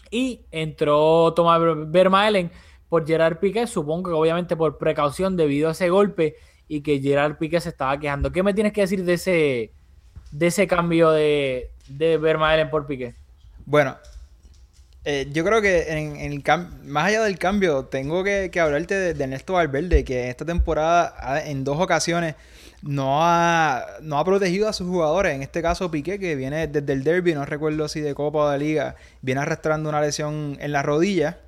[0.10, 2.52] Y entró Tomás Vermaelen
[2.92, 6.36] por Gerard Piqué, supongo que obviamente por precaución debido a ese golpe
[6.68, 8.34] y que Gerard Piqué se estaba quejando.
[8.34, 9.72] ¿Qué me tienes que decir de ese,
[10.34, 13.16] de ese cambio de, de Vermaelen por Piqué?
[13.66, 13.96] Bueno,
[15.06, 16.44] eh, yo creo que en, en el
[16.84, 21.42] más allá del cambio, tengo que, que hablarte de, de Ernesto Valverde, que esta temporada
[21.46, 22.36] en dos ocasiones
[22.82, 25.34] no ha, no ha protegido a sus jugadores.
[25.34, 28.50] En este caso, Piqué, que viene desde el derby, no recuerdo si de Copa o
[28.50, 31.40] de Liga, viene arrastrando una lesión en la rodilla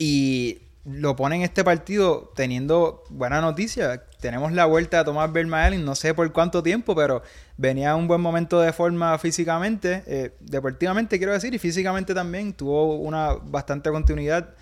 [0.00, 4.02] y lo pone en este partido teniendo buena noticia.
[4.18, 7.22] Tenemos la vuelta de Tomás Vermaelen, no sé por cuánto tiempo, pero
[7.58, 12.96] venía un buen momento de forma físicamente, eh, deportivamente quiero decir, y físicamente también tuvo
[12.96, 14.54] una bastante continuidad.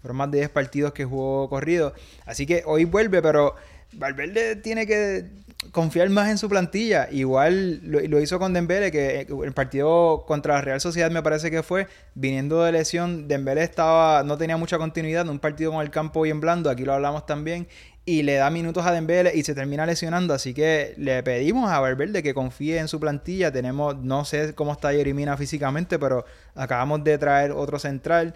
[0.00, 1.92] Fueron más de 10 partidos que jugó corrido.
[2.24, 3.54] Así que hoy vuelve, pero
[3.96, 5.24] Valverde tiene que
[5.72, 7.08] confiar más en su plantilla.
[7.10, 11.50] Igual lo, hizo con Dembélé, que eh, el partido contra la Real Sociedad me parece
[11.50, 15.90] que fue, viniendo de lesión, Dembélé estaba, no tenía mucha continuidad un partido con el
[15.90, 17.68] campo bien blando, aquí lo hablamos también,
[18.04, 21.80] y le da minutos a Dembélé y se termina lesionando, así que le pedimos a
[21.80, 23.50] Valverde que confíe en su plantilla.
[23.50, 28.34] Tenemos, no sé cómo está Yerimina físicamente, pero acabamos de traer otro central.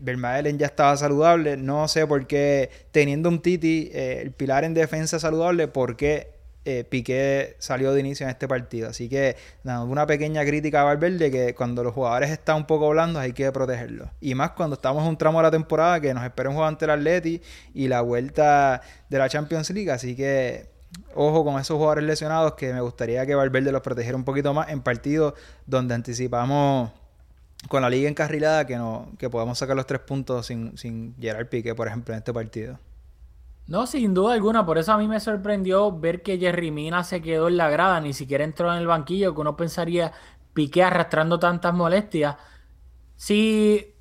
[0.00, 1.56] Vermaelen ya estaba saludable.
[1.56, 6.38] No sé por qué, teniendo un Titi, eh, el pilar en defensa saludable, por qué
[6.70, 8.90] eh, Piqué salió de inicio en este partido.
[8.90, 13.22] Así que, una pequeña crítica a Valverde que cuando los jugadores están un poco blandos
[13.22, 14.10] hay que protegerlos.
[14.20, 16.68] Y más cuando estamos en un tramo de la temporada que nos espera un juego
[16.68, 17.40] ante el Atleti
[17.72, 19.90] y la vuelta de la Champions League.
[19.90, 20.68] Así que,
[21.14, 24.68] ojo con esos jugadores lesionados que me gustaría que Valverde los protegiera un poquito más
[24.68, 25.32] en partidos
[25.64, 26.90] donde anticipamos
[27.66, 31.48] con la liga encarrilada que no que podamos sacar los tres puntos sin, sin Gerard
[31.48, 32.78] Piqué, por ejemplo, en este partido.
[33.66, 34.64] No, sin duda alguna.
[34.64, 38.00] Por eso a mí me sorprendió ver que Jerry Mina se quedó en la grada,
[38.00, 40.12] ni siquiera entró en el banquillo, que uno pensaría
[40.54, 42.36] Piqué arrastrando tantas molestias.
[43.16, 43.94] Sí,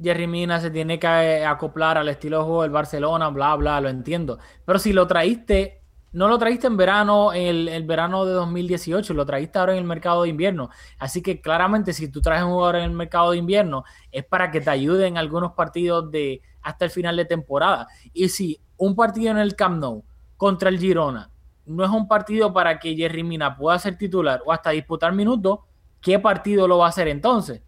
[0.00, 1.06] Jerry Mina se tiene que
[1.44, 4.38] acoplar al estilo de juego del Barcelona, bla, bla, lo entiendo.
[4.66, 5.80] Pero si lo traíste,
[6.12, 9.84] no lo traíste en verano, el, el verano de 2018, lo traíste ahora en el
[9.84, 10.70] mercado de invierno.
[10.98, 14.50] Así que claramente si tú traes un jugador en el mercado de invierno es para
[14.50, 17.88] que te ayude en algunos partidos de hasta el final de temporada.
[18.12, 20.04] Y si un partido en el Camp Nou
[20.36, 21.30] contra el Girona
[21.66, 25.60] no es un partido para que Jerry Mina pueda ser titular o hasta disputar minutos,
[26.00, 27.62] ¿qué partido lo va a hacer entonces?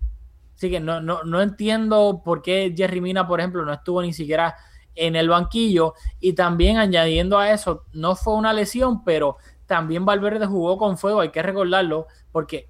[0.55, 4.13] Así que no, no, no entiendo por qué Jerry Mina, por ejemplo, no estuvo ni
[4.13, 4.57] siquiera
[4.95, 5.95] en el banquillo.
[6.21, 11.21] Y también añadiendo a eso, no fue una lesión, pero también Valverde jugó con fuego,
[11.21, 12.69] hay que recordarlo, porque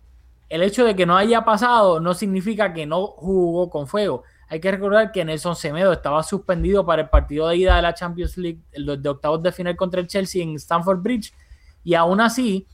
[0.51, 4.23] el hecho de que no haya pasado no significa que no jugó con fuego.
[4.49, 7.95] Hay que recordar que Nelson Semedo estaba suspendido para el partido de ida de la
[7.95, 11.33] Champions League, de octavos de final contra el Chelsea en Stamford Bridge,
[11.85, 12.67] y aún así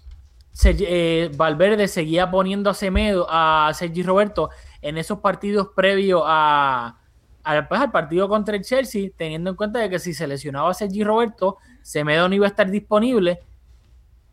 [0.64, 6.98] eh, Valverde seguía poniendo a Semedo, a Sergi Roberto en esos partidos previos a,
[7.46, 10.70] a, pues, al partido contra el Chelsea, teniendo en cuenta de que si se lesionaba
[10.70, 13.38] a Sergi Roberto, Semedo no iba a estar disponible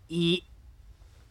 [0.08, 0.48] y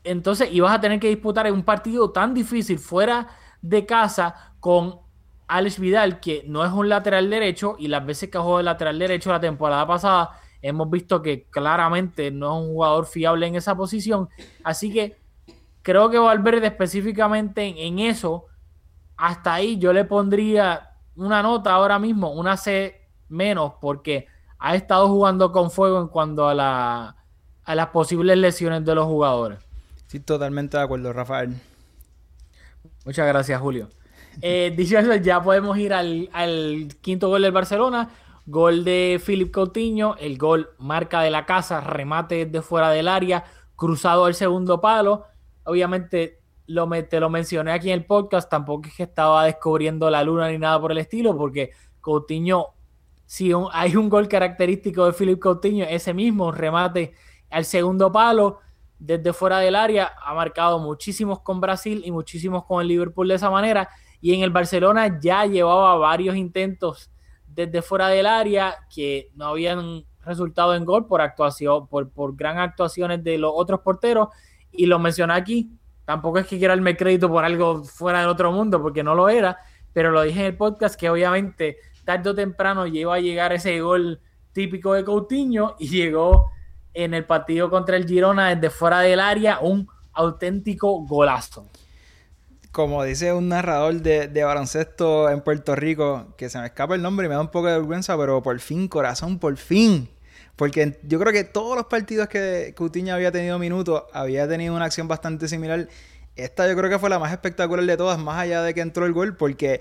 [0.04, 3.28] entonces ibas a tener que disputar un partido tan difícil fuera
[3.60, 5.00] de casa con
[5.48, 8.98] Alex Vidal, que no es un lateral derecho, y las veces que jugó de lateral
[8.98, 10.30] derecho la temporada pasada,
[10.62, 14.28] hemos visto que claramente no es un jugador fiable en esa posición.
[14.62, 15.16] Así que
[15.82, 18.46] creo que Valverde específicamente en, en eso,
[19.16, 24.26] hasta ahí yo le pondría una nota ahora mismo, una C menos, porque
[24.58, 27.16] ha estado jugando con fuego en cuanto a, la,
[27.64, 29.58] a las posibles lesiones de los jugadores.
[30.06, 31.56] Sí, totalmente de acuerdo, Rafael.
[33.04, 33.88] Muchas gracias, Julio.
[34.40, 38.10] Eh, dicho eso, ya podemos ir al, al, quinto gol del Barcelona.
[38.44, 43.44] Gol de Philip Coutinho, el gol marca de la casa, remate de fuera del área,
[43.76, 45.26] cruzado al segundo palo.
[45.64, 46.41] Obviamente
[46.72, 50.48] lo, te lo mencioné aquí en el podcast, tampoco es que estaba descubriendo la luna
[50.48, 52.74] ni nada por el estilo, porque Coutinho
[53.32, 57.14] si hay un gol característico de Philip Coutinho, ese mismo remate
[57.48, 58.58] al segundo palo
[58.98, 63.34] desde fuera del área, ha marcado muchísimos con Brasil y muchísimos con el Liverpool de
[63.34, 63.88] esa manera.
[64.20, 67.10] Y en el Barcelona ya llevaba varios intentos
[67.46, 72.58] desde fuera del área que no habían resultado en gol por actuación, por, por gran
[72.58, 74.28] actuaciones de los otros porteros.
[74.70, 75.70] Y lo mencioné aquí.
[76.04, 79.28] Tampoco es que quiera darme crédito por algo fuera del otro mundo, porque no lo
[79.28, 79.58] era,
[79.92, 83.80] pero lo dije en el podcast que obviamente tarde o temprano lleva a llegar ese
[83.80, 84.20] gol
[84.52, 86.50] típico de Coutinho y llegó
[86.94, 91.66] en el partido contra el Girona desde fuera del área un auténtico golazo.
[92.70, 97.02] Como dice un narrador de, de baloncesto en Puerto Rico, que se me escapa el
[97.02, 100.08] nombre y me da un poco de vergüenza, pero por fin, corazón, por fin.
[100.56, 104.84] Porque yo creo que todos los partidos que Coutinho había tenido minutos, había tenido una
[104.84, 105.88] acción bastante similar.
[106.36, 109.06] Esta yo creo que fue la más espectacular de todas, más allá de que entró
[109.06, 109.80] el gol, porque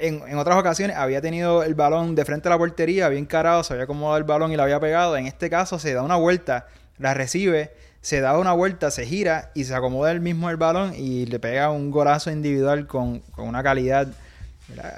[0.00, 3.72] en otras ocasiones había tenido el balón de frente a la portería, había encarado, se
[3.72, 5.16] había acomodado el balón y lo había pegado.
[5.16, 6.66] En este caso se da una vuelta,
[6.98, 10.94] la recibe, se da una vuelta, se gira y se acomoda el mismo el balón
[10.96, 14.08] y le pega un golazo individual con, con una calidad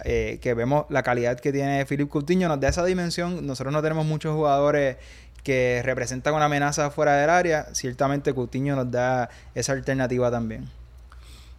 [0.04, 3.46] Eh, que vemos la calidad que tiene Philip Coutinho, nos da esa dimensión.
[3.46, 4.96] Nosotros no tenemos muchos jugadores
[5.42, 7.66] que representan una amenaza fuera del área.
[7.74, 10.68] Ciertamente Coutinho nos da esa alternativa también.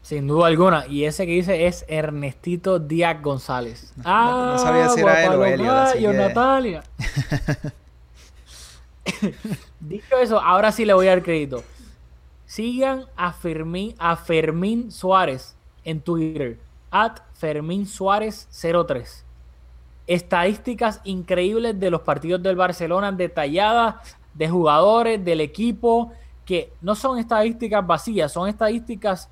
[0.02, 0.88] Sin duda alguna.
[0.88, 3.94] Y ese que dice es Ernestito Díaz González.
[3.98, 6.84] no sabía si era él o Yo, que- Natalia.
[9.80, 11.64] Dicho eso, ahora sí le voy a dar crédito.
[12.46, 16.58] Sigan a Fermín, a Fermín Suárez en Twitter.
[16.92, 19.26] At Fermín Suárez 03.
[20.08, 26.12] Estadísticas increíbles de los partidos del Barcelona, detalladas de jugadores, del equipo,
[26.46, 29.30] que no son estadísticas vacías, son estadísticas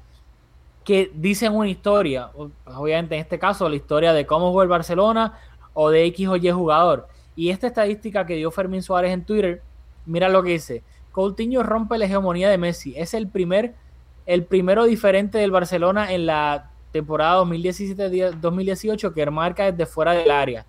[0.85, 2.31] que dicen una historia.
[2.65, 5.37] Obviamente, en este caso, la historia de cómo jugó el Barcelona
[5.73, 7.09] o de X o Y jugador.
[7.35, 9.61] Y esta estadística que dio Fermín Suárez en Twitter,
[10.05, 10.81] mira lo que dice.
[11.11, 12.93] Coutinho rompe la hegemonía de Messi.
[12.95, 13.75] Es el primer,
[14.25, 20.65] el primero diferente del Barcelona en la temporada 2017-2018 que marca desde fuera del área.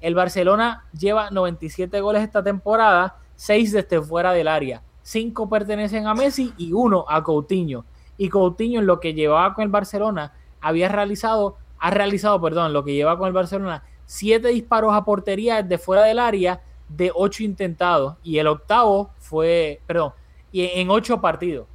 [0.00, 4.82] El Barcelona lleva 97 goles esta temporada, 6 desde fuera del área.
[5.02, 7.84] 5 pertenecen a Messi y 1 a Coutinho.
[8.16, 12.84] Y Coutinho en lo que llevaba con el Barcelona había realizado, ha realizado, perdón, lo
[12.84, 17.42] que lleva con el Barcelona, 7 disparos a portería desde fuera del área de 8
[17.42, 18.16] intentados.
[18.22, 20.12] Y el octavo fue, perdón,
[20.52, 21.66] y en 8 partidos.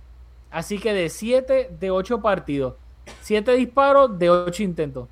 [0.51, 2.75] Así que de 7 de 8 partidos,
[3.21, 5.07] 7 disparos de 8 intentos.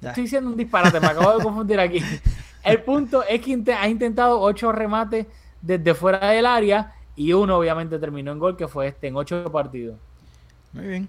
[0.00, 0.10] Ya.
[0.10, 2.00] Estoy diciendo un disparate, me acabo de confundir aquí.
[2.64, 5.26] El punto es que ha intentado 8 remates
[5.62, 9.50] desde fuera del área y uno obviamente terminó en gol, que fue este en 8
[9.52, 9.96] partidos.
[10.72, 11.08] Muy bien.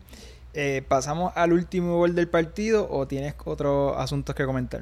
[0.53, 4.81] Eh, ¿Pasamos al último gol del partido o tienes otros asuntos que comentar?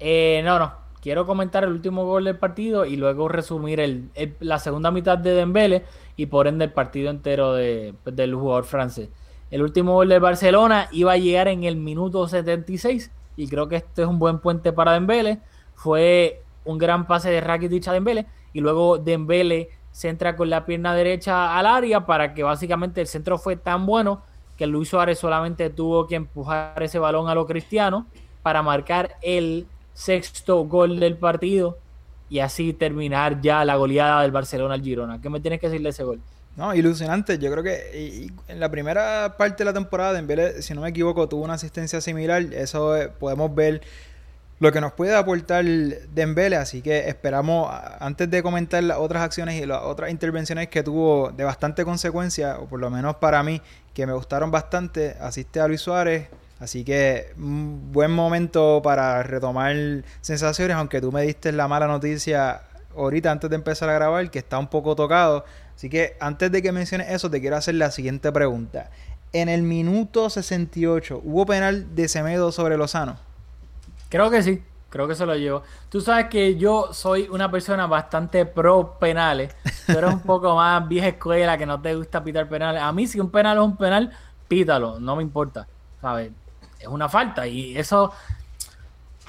[0.00, 0.72] Eh, no, no.
[1.02, 5.16] Quiero comentar el último gol del partido y luego resumir el, el- la segunda mitad
[5.16, 5.84] de Dembele
[6.16, 9.08] y por ende el partido entero de- del jugador francés.
[9.50, 13.76] El último gol del Barcelona iba a llegar en el minuto 76 y creo que
[13.76, 15.40] este es un buen puente para Dembele.
[15.74, 20.94] Fue un gran pase de Rakitic a Dembele y luego Dembele centra con la pierna
[20.94, 24.22] derecha al área para que básicamente el centro fue tan bueno
[24.56, 28.06] que Luis Suárez solamente tuvo que empujar ese balón a lo cristiano
[28.42, 31.78] para marcar el sexto gol del partido
[32.28, 35.20] y así terminar ya la goleada del Barcelona al Girona.
[35.20, 36.20] ¿Qué me tienes que decir de ese gol?
[36.56, 37.38] No, ilusionante.
[37.38, 41.28] Yo creo que en la primera parte de la temporada, Dembélé, si no me equivoco,
[41.28, 42.42] tuvo una asistencia similar.
[42.54, 43.82] Eso eh, podemos ver
[44.58, 46.56] lo que nos puede aportar Dembélé.
[46.56, 51.30] Así que esperamos, antes de comentar las otras acciones y las otras intervenciones que tuvo
[51.30, 53.60] de bastante consecuencia, o por lo menos para mí,
[53.92, 56.28] que me gustaron bastante, asiste a Luis Suárez.
[56.58, 59.76] Así que un buen momento para retomar
[60.22, 62.62] sensaciones, aunque tú me diste la mala noticia
[62.96, 65.44] ahorita antes de empezar a grabar, que está un poco tocado.
[65.76, 68.90] Así que antes de que menciones eso, te quiero hacer la siguiente pregunta.
[69.32, 73.18] En el minuto 68, ¿hubo penal de Semedo sobre Lozano?
[74.08, 75.62] Creo que sí, creo que se lo llevo.
[75.90, 79.54] Tú sabes que yo soy una persona bastante pro penales.
[79.86, 82.80] Tú eres un poco más vieja escuela que no te gusta pitar penales.
[82.80, 84.10] A mí si un penal es un penal,
[84.48, 85.66] pítalo, no me importa.
[86.00, 86.32] ¿Sabes?
[86.80, 88.12] Es una falta y eso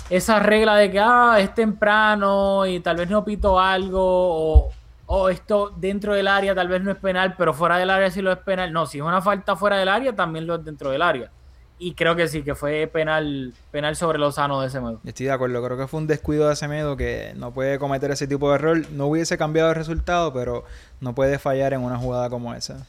[0.10, 4.72] esa regla de que ah, es temprano y tal vez no pito algo o,
[5.08, 8.22] o esto dentro del área tal vez no es penal, pero fuera del área sí
[8.22, 8.72] lo es penal.
[8.72, 11.32] No, si es una falta fuera del área, también lo es dentro del área.
[11.80, 14.70] Y creo que sí, que fue penal, penal sobre Lozano de.
[14.70, 18.12] Yo Estoy de acuerdo, creo que fue un descuido de Semedo que no puede cometer
[18.12, 18.92] ese tipo de error.
[18.92, 20.66] No hubiese cambiado el resultado, pero
[21.00, 22.86] no puede fallar en una jugada como esa.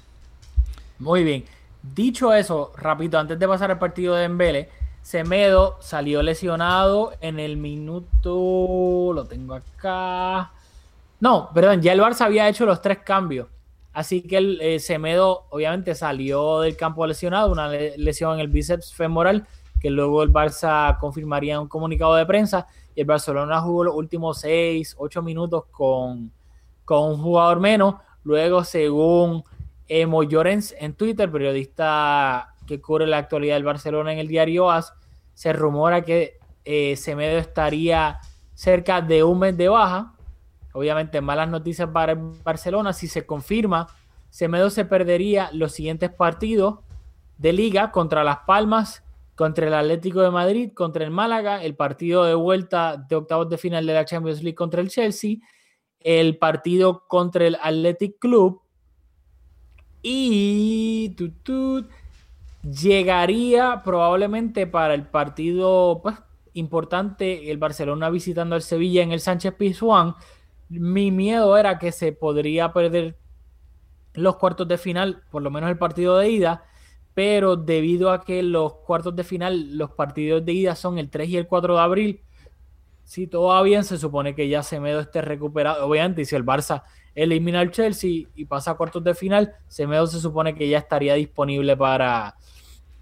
[0.98, 1.44] Muy bien.
[1.82, 4.70] Dicho eso, rapidito, antes de pasar al partido de Dembele,
[5.02, 9.12] Semedo salió lesionado en el minuto.
[9.12, 10.50] Lo tengo acá.
[11.20, 13.48] No, perdón, ya el Barça había hecho los tres cambios.
[13.92, 18.94] Así que el eh, Semedo obviamente salió del campo lesionado, una lesión en el bíceps
[18.94, 19.46] femoral,
[19.80, 22.66] que luego el Barça confirmaría en un comunicado de prensa.
[22.94, 26.30] Y el Barcelona jugó los últimos seis, ocho minutos con,
[26.84, 27.96] con un jugador menos.
[28.22, 29.42] Luego, según
[29.88, 34.92] Emo Llorens en Twitter, periodista que cubre la actualidad del Barcelona en el diario AS,
[35.34, 38.20] se rumora que eh, Semedo estaría
[38.54, 40.14] cerca de un mes de baja.
[40.78, 42.92] Obviamente, malas noticias para el Barcelona.
[42.92, 43.88] Si se confirma,
[44.30, 46.78] Semedo se perdería los siguientes partidos
[47.38, 49.02] de liga contra Las Palmas,
[49.34, 53.58] contra el Atlético de Madrid, contra el Málaga, el partido de vuelta de octavos de
[53.58, 55.36] final de la Champions League contra el Chelsea,
[56.00, 58.62] el partido contra el Athletic Club
[60.02, 61.14] y
[62.62, 66.16] llegaría probablemente para el partido pues,
[66.54, 70.14] importante, el Barcelona visitando al Sevilla en el Sánchez Pizjuán.
[70.68, 73.16] Mi miedo era que se podría perder
[74.14, 76.64] los cuartos de final, por lo menos el partido de ida,
[77.14, 81.28] pero debido a que los cuartos de final, los partidos de ida son el 3
[81.28, 82.22] y el 4 de abril,
[83.08, 85.86] si todo bien, se supone que ya Semedo esté recuperado.
[85.86, 86.82] Obviamente, y si el Barça
[87.14, 91.14] elimina al Chelsea y pasa a cuartos de final, Semedo se supone que ya estaría
[91.14, 92.36] disponible para,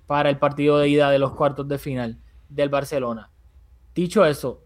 [0.06, 3.32] para el partido de ida de los cuartos de final del Barcelona.
[3.96, 4.62] Dicho eso,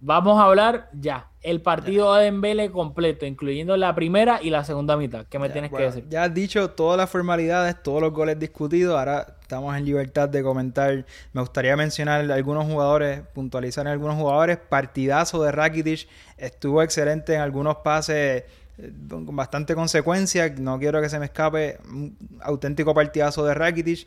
[0.00, 4.96] vamos a hablar ya el partido de Dembele completo, incluyendo la primera y la segunda
[4.96, 5.26] mitad.
[5.26, 6.04] ¿Qué me tienes que decir?
[6.08, 8.98] Ya has dicho todas las formalidades, todos los goles discutidos.
[8.98, 11.06] Ahora estamos en libertad de comentar.
[11.32, 14.58] Me gustaría mencionar algunos jugadores, puntualizar en algunos jugadores.
[14.58, 16.08] Partidazo de Rakitic.
[16.36, 18.44] Estuvo excelente en algunos pases
[18.78, 20.52] eh, con bastante consecuencia.
[20.58, 21.78] No quiero que se me escape.
[21.88, 24.06] Un auténtico partidazo de Rakitic.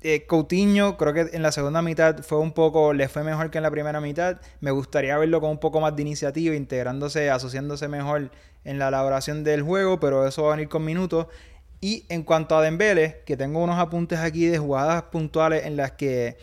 [0.00, 3.58] Eh, Coutinho creo que en la segunda mitad fue un poco, le fue mejor que
[3.58, 4.40] en la primera mitad.
[4.60, 8.30] Me gustaría verlo con un poco más de iniciativa, integrándose, asociándose mejor
[8.64, 11.26] en la elaboración del juego, pero eso va a venir con minutos.
[11.80, 15.92] Y en cuanto a Dembele, que tengo unos apuntes aquí de jugadas puntuales en las
[15.92, 16.36] que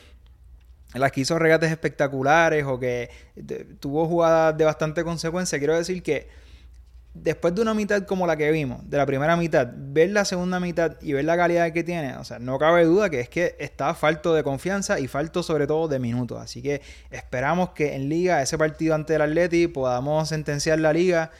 [0.94, 3.10] en las que hizo regates espectaculares o que
[3.82, 6.30] tuvo jugadas de bastante consecuencia, quiero decir que
[7.16, 10.60] después de una mitad como la que vimos, de la primera mitad, ver la segunda
[10.60, 13.56] mitad y ver la calidad que tiene, o sea, no cabe duda que es que
[13.58, 16.40] está falto de confianza y falto sobre todo de minutos.
[16.40, 21.32] Así que esperamos que en liga, ese partido ante el Atleti, podamos sentenciar la liga.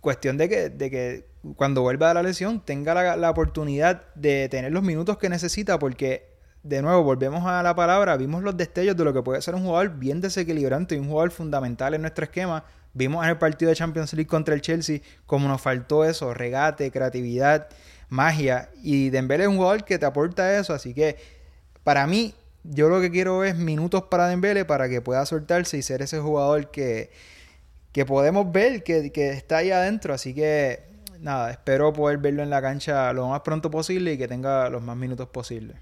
[0.00, 1.26] Cuestión de que, de que
[1.56, 5.78] cuando vuelva de la lesión tenga la, la oportunidad de tener los minutos que necesita
[5.78, 9.54] porque de nuevo, volvemos a la palabra, vimos los destellos de lo que puede ser
[9.54, 12.64] un jugador bien desequilibrante y un jugador fundamental en nuestro esquema,
[12.94, 16.90] Vimos en el partido de Champions League contra el Chelsea como nos faltó eso, regate,
[16.90, 17.68] creatividad,
[18.08, 18.70] magia.
[18.82, 21.16] Y Dembélé es un jugador que te aporta eso, así que
[21.82, 25.82] para mí yo lo que quiero es minutos para Dembélé para que pueda soltarse y
[25.82, 27.10] ser ese jugador que,
[27.92, 30.14] que podemos ver que, que está ahí adentro.
[30.14, 30.84] Así que
[31.20, 34.82] nada, espero poder verlo en la cancha lo más pronto posible y que tenga los
[34.82, 35.76] más minutos posibles.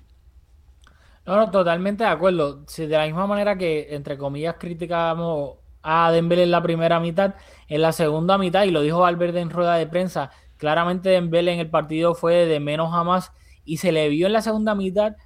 [1.24, 2.64] No, no, totalmente de acuerdo.
[2.66, 7.34] Si de la misma manera que, entre comillas, criticamos a Dembélé en la primera mitad.
[7.68, 11.60] En la segunda mitad, y lo dijo Valverde en rueda de prensa, claramente Dembélé en
[11.60, 13.32] el partido fue de menos a más
[13.64, 15.16] y se le vio en la segunda mitad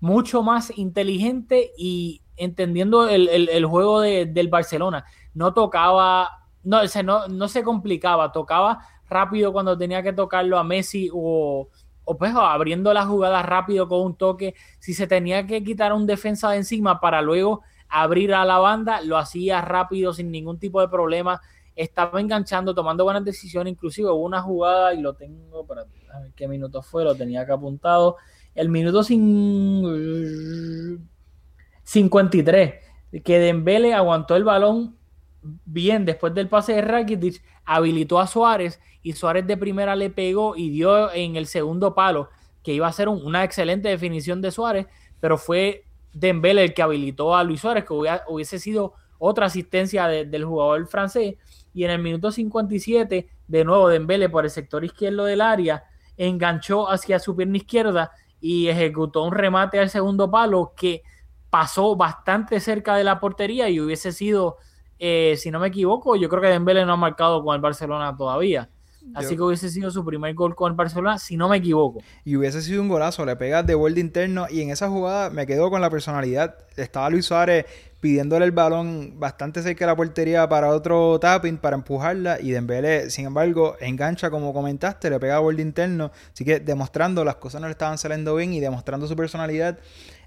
[0.00, 5.04] mucho más inteligente y entendiendo el, juego del Barcelona.
[5.32, 6.28] No tocaba,
[6.62, 11.68] no, no, no se complicaba, tocaba rápido cuando tenía que tocarlo a Messi o,
[12.04, 14.54] o pues abriendo la jugada rápido con un toque.
[14.78, 17.62] Si se tenía que quitar un defensa de encima para luego
[18.02, 21.40] abrir a la banda, lo hacía rápido, sin ningún tipo de problema.
[21.76, 23.72] Estaba enganchando, tomando buenas decisiones.
[23.72, 27.52] Inclusive hubo una jugada, y lo tengo, para ver qué minuto fue, lo tenía que
[27.52, 28.16] apuntado.
[28.54, 29.84] El minuto sin...
[31.84, 32.74] 53,
[33.22, 34.96] que Dembele aguantó el balón
[35.42, 40.56] bien después del pase de Rakitic, habilitó a Suárez y Suárez de primera le pegó
[40.56, 42.30] y dio en el segundo palo,
[42.62, 44.86] que iba a ser una excelente definición de Suárez,
[45.20, 45.84] pero fue
[46.14, 51.34] Dembele el que habilitó a Luis Suárez, que hubiese sido otra asistencia del jugador francés.
[51.72, 55.84] Y en el minuto 57, de nuevo Dembele por el sector izquierdo del área,
[56.16, 61.02] enganchó hacia su pierna izquierda y ejecutó un remate al segundo palo que
[61.50, 64.58] pasó bastante cerca de la portería y hubiese sido,
[64.98, 68.16] eh, si no me equivoco, yo creo que Dembele no ha marcado con el Barcelona
[68.16, 68.68] todavía.
[69.14, 72.00] Así que hubiese sido su primer gol con el Barcelona, si no me equivoco.
[72.24, 75.46] Y hubiese sido un golazo, le pegas de borde interno y en esa jugada me
[75.46, 76.56] quedo con la personalidad.
[76.76, 77.66] Estaba Luis Suárez
[78.00, 83.08] pidiéndole el balón bastante cerca de la portería para otro tapping, para empujarla y Dembélé,
[83.08, 87.62] sin embargo, engancha como comentaste, le pega a borde interno, así que demostrando las cosas
[87.62, 89.78] no le estaban saliendo bien y demostrando su personalidad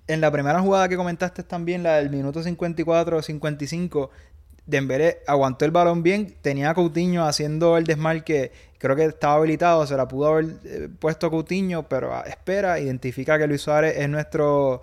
[0.07, 4.09] en la primera jugada que comentaste también, la del minuto 54-55,
[4.67, 9.87] Dembélé aguantó el balón bien, tenía a Coutinho haciendo el desmarque, creo que estaba habilitado,
[9.87, 14.09] se la pudo haber eh, puesto Coutinho, pero ah, espera, identifica que Luis Suárez es
[14.09, 14.81] nuestro,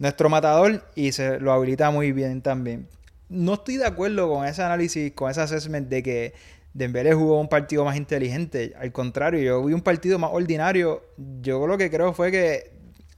[0.00, 2.88] nuestro matador y se lo habilita muy bien también.
[3.28, 6.34] No estoy de acuerdo con ese análisis, con ese assessment de que
[6.74, 8.74] Dembélé jugó un partido más inteligente.
[8.80, 11.04] Al contrario, yo vi un partido más ordinario.
[11.40, 12.73] Yo lo que creo fue que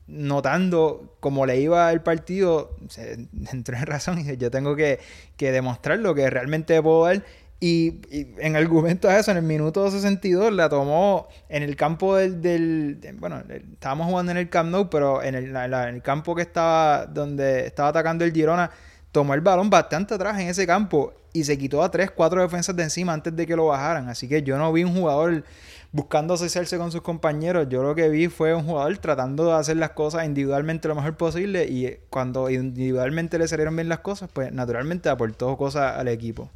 [0.06, 5.00] notando cómo le iba el partido, se entró en razón y dije, yo tengo que,
[5.36, 7.22] que demostrar lo que realmente puedo dar.
[7.58, 8.00] Y,
[8.38, 12.98] en argumento a eso, en el minuto 62 la tomó en el campo del...
[13.18, 13.42] bueno,
[13.72, 17.66] estábamos jugando en el Camp Nou, pero en el, en el campo que estaba donde
[17.66, 18.70] estaba atacando el Girona,
[19.10, 22.76] tomó el balón bastante atrás en ese campo y se quitó a tres, cuatro defensas
[22.76, 24.08] de encima antes de que lo bajaran.
[24.10, 25.42] Así que yo no vi un jugador
[25.92, 27.68] buscando asociarse con sus compañeros.
[27.68, 31.16] Yo lo que vi fue un jugador tratando de hacer las cosas individualmente lo mejor
[31.16, 36.50] posible y cuando individualmente le salieron bien las cosas, pues naturalmente aportó cosas al equipo.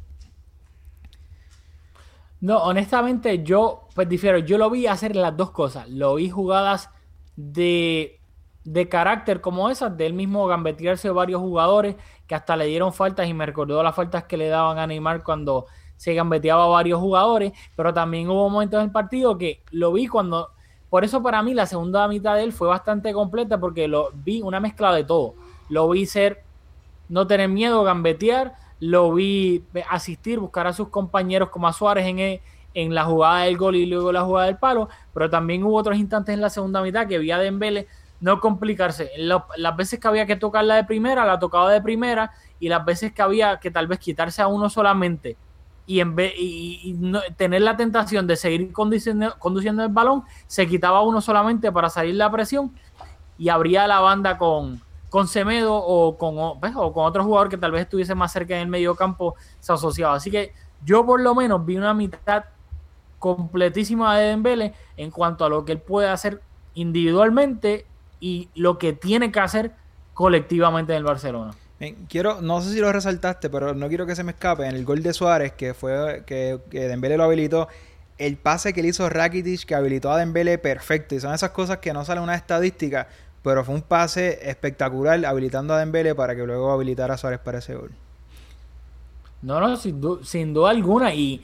[2.41, 4.39] No, honestamente yo pues difiero.
[4.39, 5.87] Yo lo vi hacer las dos cosas.
[5.89, 6.89] Lo vi jugadas
[7.35, 8.19] de,
[8.63, 11.95] de carácter como esas, de él mismo gambetearse varios jugadores
[12.27, 15.23] que hasta le dieron faltas y me recordó las faltas que le daban a Neymar
[15.23, 15.67] cuando
[16.01, 20.07] se gambeteaba a varios jugadores, pero también hubo momentos en el partido que lo vi
[20.07, 20.49] cuando,
[20.89, 24.41] por eso para mí la segunda mitad de él fue bastante completa porque lo vi
[24.41, 25.35] una mezcla de todo.
[25.69, 26.41] Lo vi ser,
[27.07, 32.41] no tener miedo, gambetear, lo vi asistir, buscar a sus compañeros como a Suárez en,
[32.73, 35.97] en la jugada del gol y luego la jugada del palo, pero también hubo otros
[35.99, 37.85] instantes en la segunda mitad que vi a Dembele
[38.21, 39.11] no complicarse.
[39.17, 43.13] las veces que había que tocarla de primera, la tocaba de primera, y las veces
[43.13, 45.37] que había que tal vez quitarse a uno solamente
[45.91, 46.95] y, en vez, y,
[47.35, 52.15] tener la tentación de seguir conduciendo, conduciendo, el balón, se quitaba uno solamente para salir
[52.15, 52.71] la presión
[53.37, 57.73] y abría la banda con, con Semedo o con, o con otro jugador que tal
[57.73, 60.15] vez estuviese más cerca en el medio campo, se asociaba.
[60.15, 60.53] Así que
[60.85, 62.45] yo por lo menos vi una mitad
[63.19, 66.41] completísima de Dembele en cuanto a lo que él puede hacer
[66.73, 67.85] individualmente
[68.21, 69.75] y lo que tiene que hacer
[70.13, 71.51] colectivamente en el Barcelona.
[72.09, 74.67] Quiero, no sé si lo resaltaste, pero no quiero que se me escape.
[74.67, 77.67] En el gol de Suárez, que fue que, que Dembele lo habilitó,
[78.19, 81.15] el pase que le hizo Rakitic, que habilitó a Dembele, perfecto.
[81.15, 83.07] Y son esas cosas que no salen una estadística,
[83.41, 87.57] pero fue un pase espectacular habilitando a Dembele para que luego habilitara a Suárez para
[87.57, 87.91] ese gol.
[89.41, 91.15] No, no, sin, duda alguna.
[91.15, 91.43] Y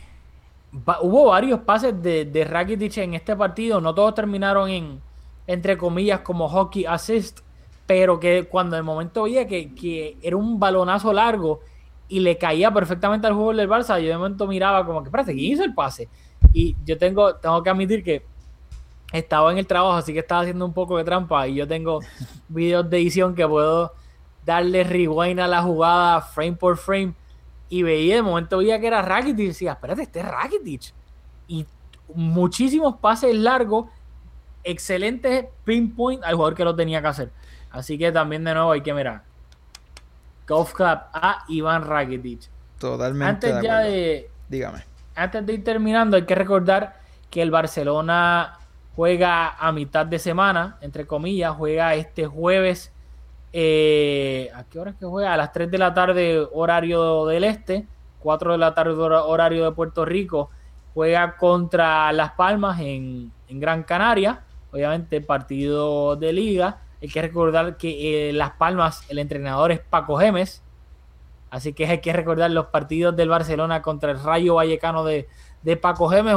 [1.01, 3.81] hubo varios pases de, de Rakitic en este partido.
[3.81, 5.01] No todos terminaron en,
[5.47, 7.39] entre comillas, como hockey assist
[7.87, 11.61] pero que cuando de momento veía que, era un balonazo largo
[12.09, 15.33] y le caía perfectamente al jugador del Barça, yo de momento miraba como que, espérate,
[15.33, 16.09] ¿quién hizo el pase?
[16.53, 18.25] Y yo tengo, tengo que admitir que
[19.13, 22.01] estaba en el trabajo, así que estaba haciendo un poco de trampa y yo tengo
[22.49, 23.93] videos de edición que puedo
[24.45, 27.13] darle rewind a la jugada frame por frame
[27.69, 30.93] y veía, de momento veía que era Rakitic y decía, espérate, este es Rakitic.
[31.47, 31.65] Y
[32.13, 33.89] muchísimos pases largos,
[34.63, 37.31] excelentes pinpoint al jugador que lo tenía que hacer.
[37.71, 39.23] Así que también de nuevo hay que mirar.
[40.47, 42.49] Golf Club a Iván Rakitic.
[42.79, 43.47] Totalmente.
[43.47, 44.29] Antes ya de.
[44.47, 44.83] Dígame.
[45.15, 46.95] Antes de ir terminando, hay que recordar
[47.29, 48.59] que el Barcelona
[48.95, 52.91] juega a mitad de semana, entre comillas, juega este jueves.
[53.51, 55.33] Eh, ¿A qué hora es que juega?
[55.33, 57.85] A las 3 de la tarde, horario del este,
[58.19, 60.49] 4 de la tarde, horario de Puerto Rico.
[60.93, 64.41] Juega contra Las Palmas en, en Gran Canaria,
[64.71, 66.79] obviamente partido de liga.
[67.01, 70.63] Hay que recordar que eh, Las Palmas, el entrenador es Paco Gemes.
[71.49, 75.27] Así que hay que recordar los partidos del Barcelona contra el Rayo Vallecano de,
[75.81, 76.35] Paco Gemes,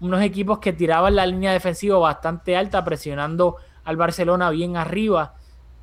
[0.00, 5.34] unos equipos que tiraban la línea defensiva bastante alta, presionando al Barcelona bien arriba,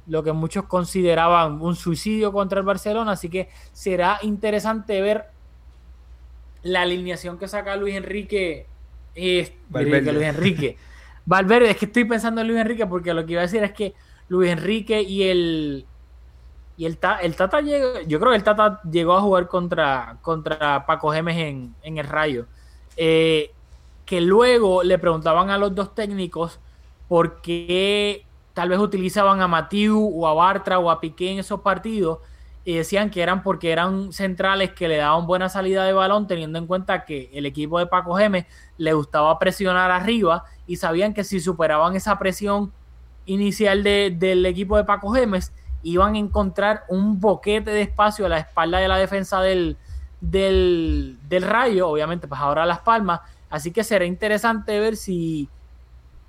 [0.07, 3.11] lo que muchos consideraban un suicidio contra el Barcelona.
[3.11, 5.28] Así que será interesante ver
[6.63, 8.65] la alineación que saca Luis Enrique.
[9.15, 10.78] Eh, Luis Enrique.
[11.30, 13.71] Valverde, es que estoy pensando en Luis Enrique porque lo que iba a decir es
[13.71, 13.93] que
[14.30, 15.86] Luis Enrique y el
[16.75, 20.88] y el, el Tata llegó, yo creo que el Tata llegó a jugar contra, contra
[20.88, 22.47] Paco Gemes en, el Rayo.
[22.97, 23.51] Eh,
[24.07, 26.59] que luego le preguntaban a los dos técnicos
[27.07, 28.25] por qué
[28.55, 32.19] tal vez utilizaban a Matiu o a Bartra o a Piqué en esos partidos
[32.70, 36.59] y decían que eran porque eran centrales que le daban buena salida de balón teniendo
[36.59, 38.45] en cuenta que el equipo de Paco Gemes
[38.78, 42.72] le gustaba presionar arriba y sabían que si superaban esa presión
[43.26, 45.51] inicial del equipo de Paco Gemes,
[45.82, 49.76] iban a encontrar un boquete de espacio a la espalda de la defensa del,
[50.22, 53.22] del, Rayo, obviamente, pues ahora Las Palmas.
[53.49, 55.49] Así que será interesante ver si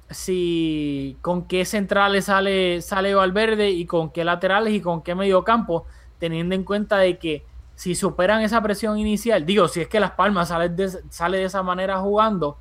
[0.09, 5.85] si con qué centrales sale, sale Valverde y con qué laterales y con qué mediocampo,
[6.21, 7.45] teniendo en cuenta de que
[7.75, 11.99] si superan esa presión inicial, digo, si es que Las Palmas sale de, esa manera
[11.99, 12.59] jugando,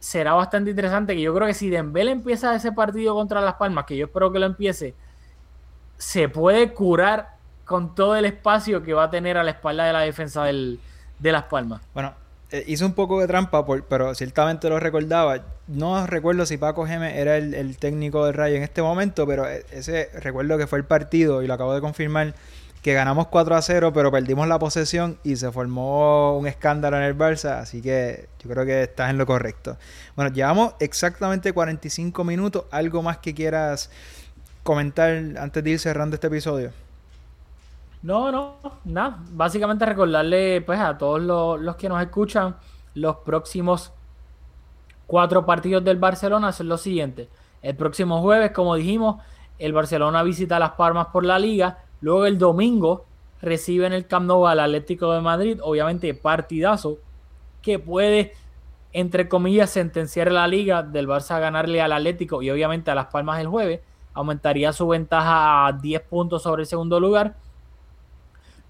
[0.00, 3.84] será bastante interesante que yo creo que si Dembélé empieza ese partido contra Las Palmas,
[3.84, 4.94] que yo espero que lo empiece,
[5.98, 7.36] se puede curar
[7.66, 10.80] con todo el espacio que va a tener a la espalda de la defensa del,
[11.18, 11.82] de Las Palmas.
[11.92, 12.14] Bueno,
[12.52, 15.40] eh, hice un poco de trampa, por- pero ciertamente lo recordaba.
[15.68, 19.64] No recuerdo si Paco Geme era el, técnico del Rayo en este momento, pero e-
[19.72, 22.34] ese recuerdo que fue el partido, y lo acabo de confirmar,
[22.82, 27.02] que ganamos 4 a 0, pero perdimos la posesión y se formó un escándalo en
[27.02, 29.76] el Barça, así que yo creo que estás en lo correcto.
[30.14, 32.64] Bueno, llevamos exactamente 45 minutos.
[32.70, 33.90] ¿Algo más que quieras
[34.62, 36.70] comentar antes de ir cerrando este episodio?
[38.06, 38.54] No, no,
[38.84, 39.18] nada.
[39.32, 42.54] Básicamente recordarle pues a todos los, los que nos escuchan
[42.94, 43.92] los próximos
[45.08, 47.26] cuatro partidos del Barcelona son los siguientes.
[47.62, 49.20] El próximo jueves, como dijimos,
[49.58, 51.78] el Barcelona visita Las Palmas por la Liga.
[52.00, 53.06] Luego el domingo
[53.42, 55.58] recibe en el Camp Nou al Atlético de Madrid.
[55.60, 56.98] Obviamente partidazo
[57.60, 58.34] que puede,
[58.92, 63.06] entre comillas, sentenciar la Liga del Barça a ganarle al Atlético y obviamente a Las
[63.06, 63.80] Palmas el jueves.
[64.14, 67.34] Aumentaría su ventaja a 10 puntos sobre el segundo lugar.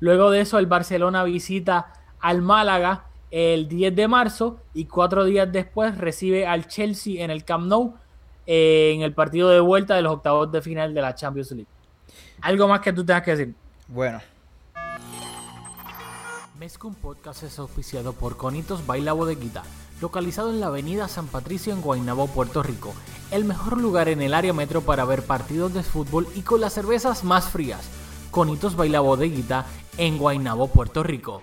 [0.01, 5.51] Luego de eso, el Barcelona visita al Málaga el 10 de marzo y cuatro días
[5.51, 7.94] después recibe al Chelsea en el Camp Nou
[8.47, 11.68] eh, en el partido de vuelta de los octavos de final de la Champions League.
[12.40, 13.55] ¿Algo más que tú tengas que decir?
[13.88, 14.20] Bueno,
[16.59, 19.62] Mezcum Podcast es auspiciado por Conitos Baila Bodeguita,
[20.01, 22.94] localizado en la avenida San Patricio en Guaynabo, Puerto Rico.
[23.30, 26.72] El mejor lugar en el área metro para ver partidos de fútbol y con las
[26.72, 27.90] cervezas más frías.
[28.30, 29.66] Conitos Baila Bodeguita
[29.99, 31.42] en Guaynabo, Puerto Rico.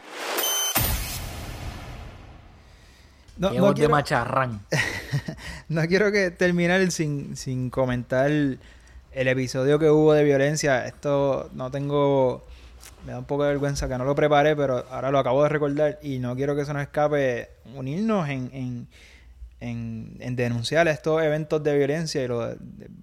[3.37, 4.61] no, de quiero- macharrán.
[5.69, 8.59] No quiero que terminar sin, sin comentar el
[9.13, 10.85] episodio que hubo de violencia.
[10.85, 12.43] Esto no tengo.
[13.05, 15.49] Me da un poco de vergüenza que no lo preparé, pero ahora lo acabo de
[15.49, 18.87] recordar y no quiero que se nos escape unirnos en, en,
[19.69, 22.55] en, en denunciar estos eventos de violencia y lo,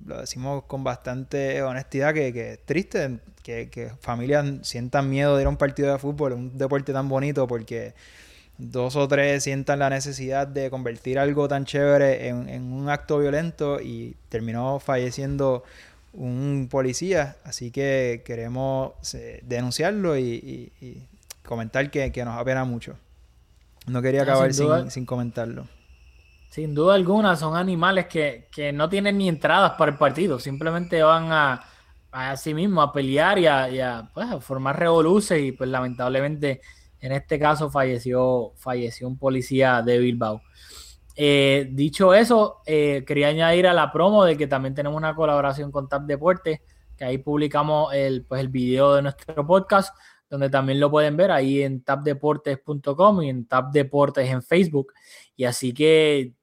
[0.07, 5.43] lo decimos con bastante honestidad que, que es triste que, que familias sientan miedo de
[5.43, 7.95] ir a un partido de fútbol, un deporte tan bonito porque
[8.59, 13.19] dos o tres sientan la necesidad de convertir algo tan chévere en, en un acto
[13.19, 15.65] violento y terminó falleciendo
[16.13, 17.37] un policía.
[17.45, 21.07] Así que queremos eh, denunciarlo y, y- y
[21.43, 22.97] comentar que, que nos apena mucho.
[23.87, 25.67] No quería Ah, acabar sin sin, sin comentarlo.
[26.51, 31.01] Sin duda alguna, son animales que, que no tienen ni entradas para el partido, simplemente
[31.03, 31.63] van a,
[32.11, 36.61] a sí mismos a pelear y a, a, pues, a formar revoluces y pues lamentablemente
[36.99, 40.43] en este caso falleció, falleció un policía de Bilbao.
[41.17, 45.71] Eh, dicho eso, eh, quería añadir a la promo de que también tenemos una colaboración
[45.71, 46.61] con Tap Deportes,
[46.97, 49.97] que ahí publicamos el, pues, el video de nuestro podcast,
[50.29, 54.93] donde también lo pueden ver ahí en tapdeportes.com y en Tap Deportes en Facebook.
[55.37, 56.35] Y así que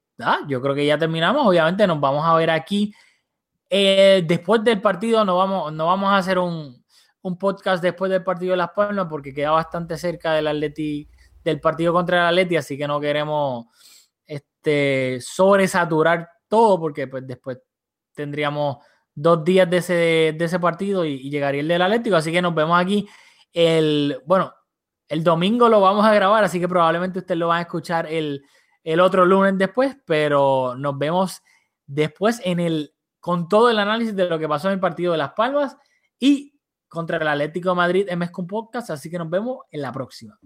[0.48, 1.46] yo creo que ya terminamos.
[1.46, 2.92] Obviamente nos vamos a ver aquí.
[3.70, 6.82] Eh, después del partido no vamos, no vamos a hacer un,
[7.22, 11.08] un podcast después del partido de Las Palmas porque queda bastante cerca del Atleti,
[11.44, 13.66] del partido contra el Atleti, así que no queremos
[14.26, 17.58] este, sobresaturar todo porque pues después
[18.14, 18.78] tendríamos
[19.14, 19.92] dos días de ese,
[20.38, 23.06] de ese partido y, y llegaría el del Atlético, así que nos vemos aquí
[23.52, 24.54] el, bueno,
[25.08, 28.42] el domingo lo vamos a grabar, así que probablemente ustedes lo van a escuchar el,
[28.92, 31.42] el otro lunes después, pero nos vemos
[31.86, 35.18] después en el con todo el análisis de lo que pasó en el partido de
[35.18, 35.76] Las Palmas
[36.18, 36.58] y
[36.88, 40.38] contra el Atlético de Madrid en Mezcum Podcast, así que nos vemos en la próxima.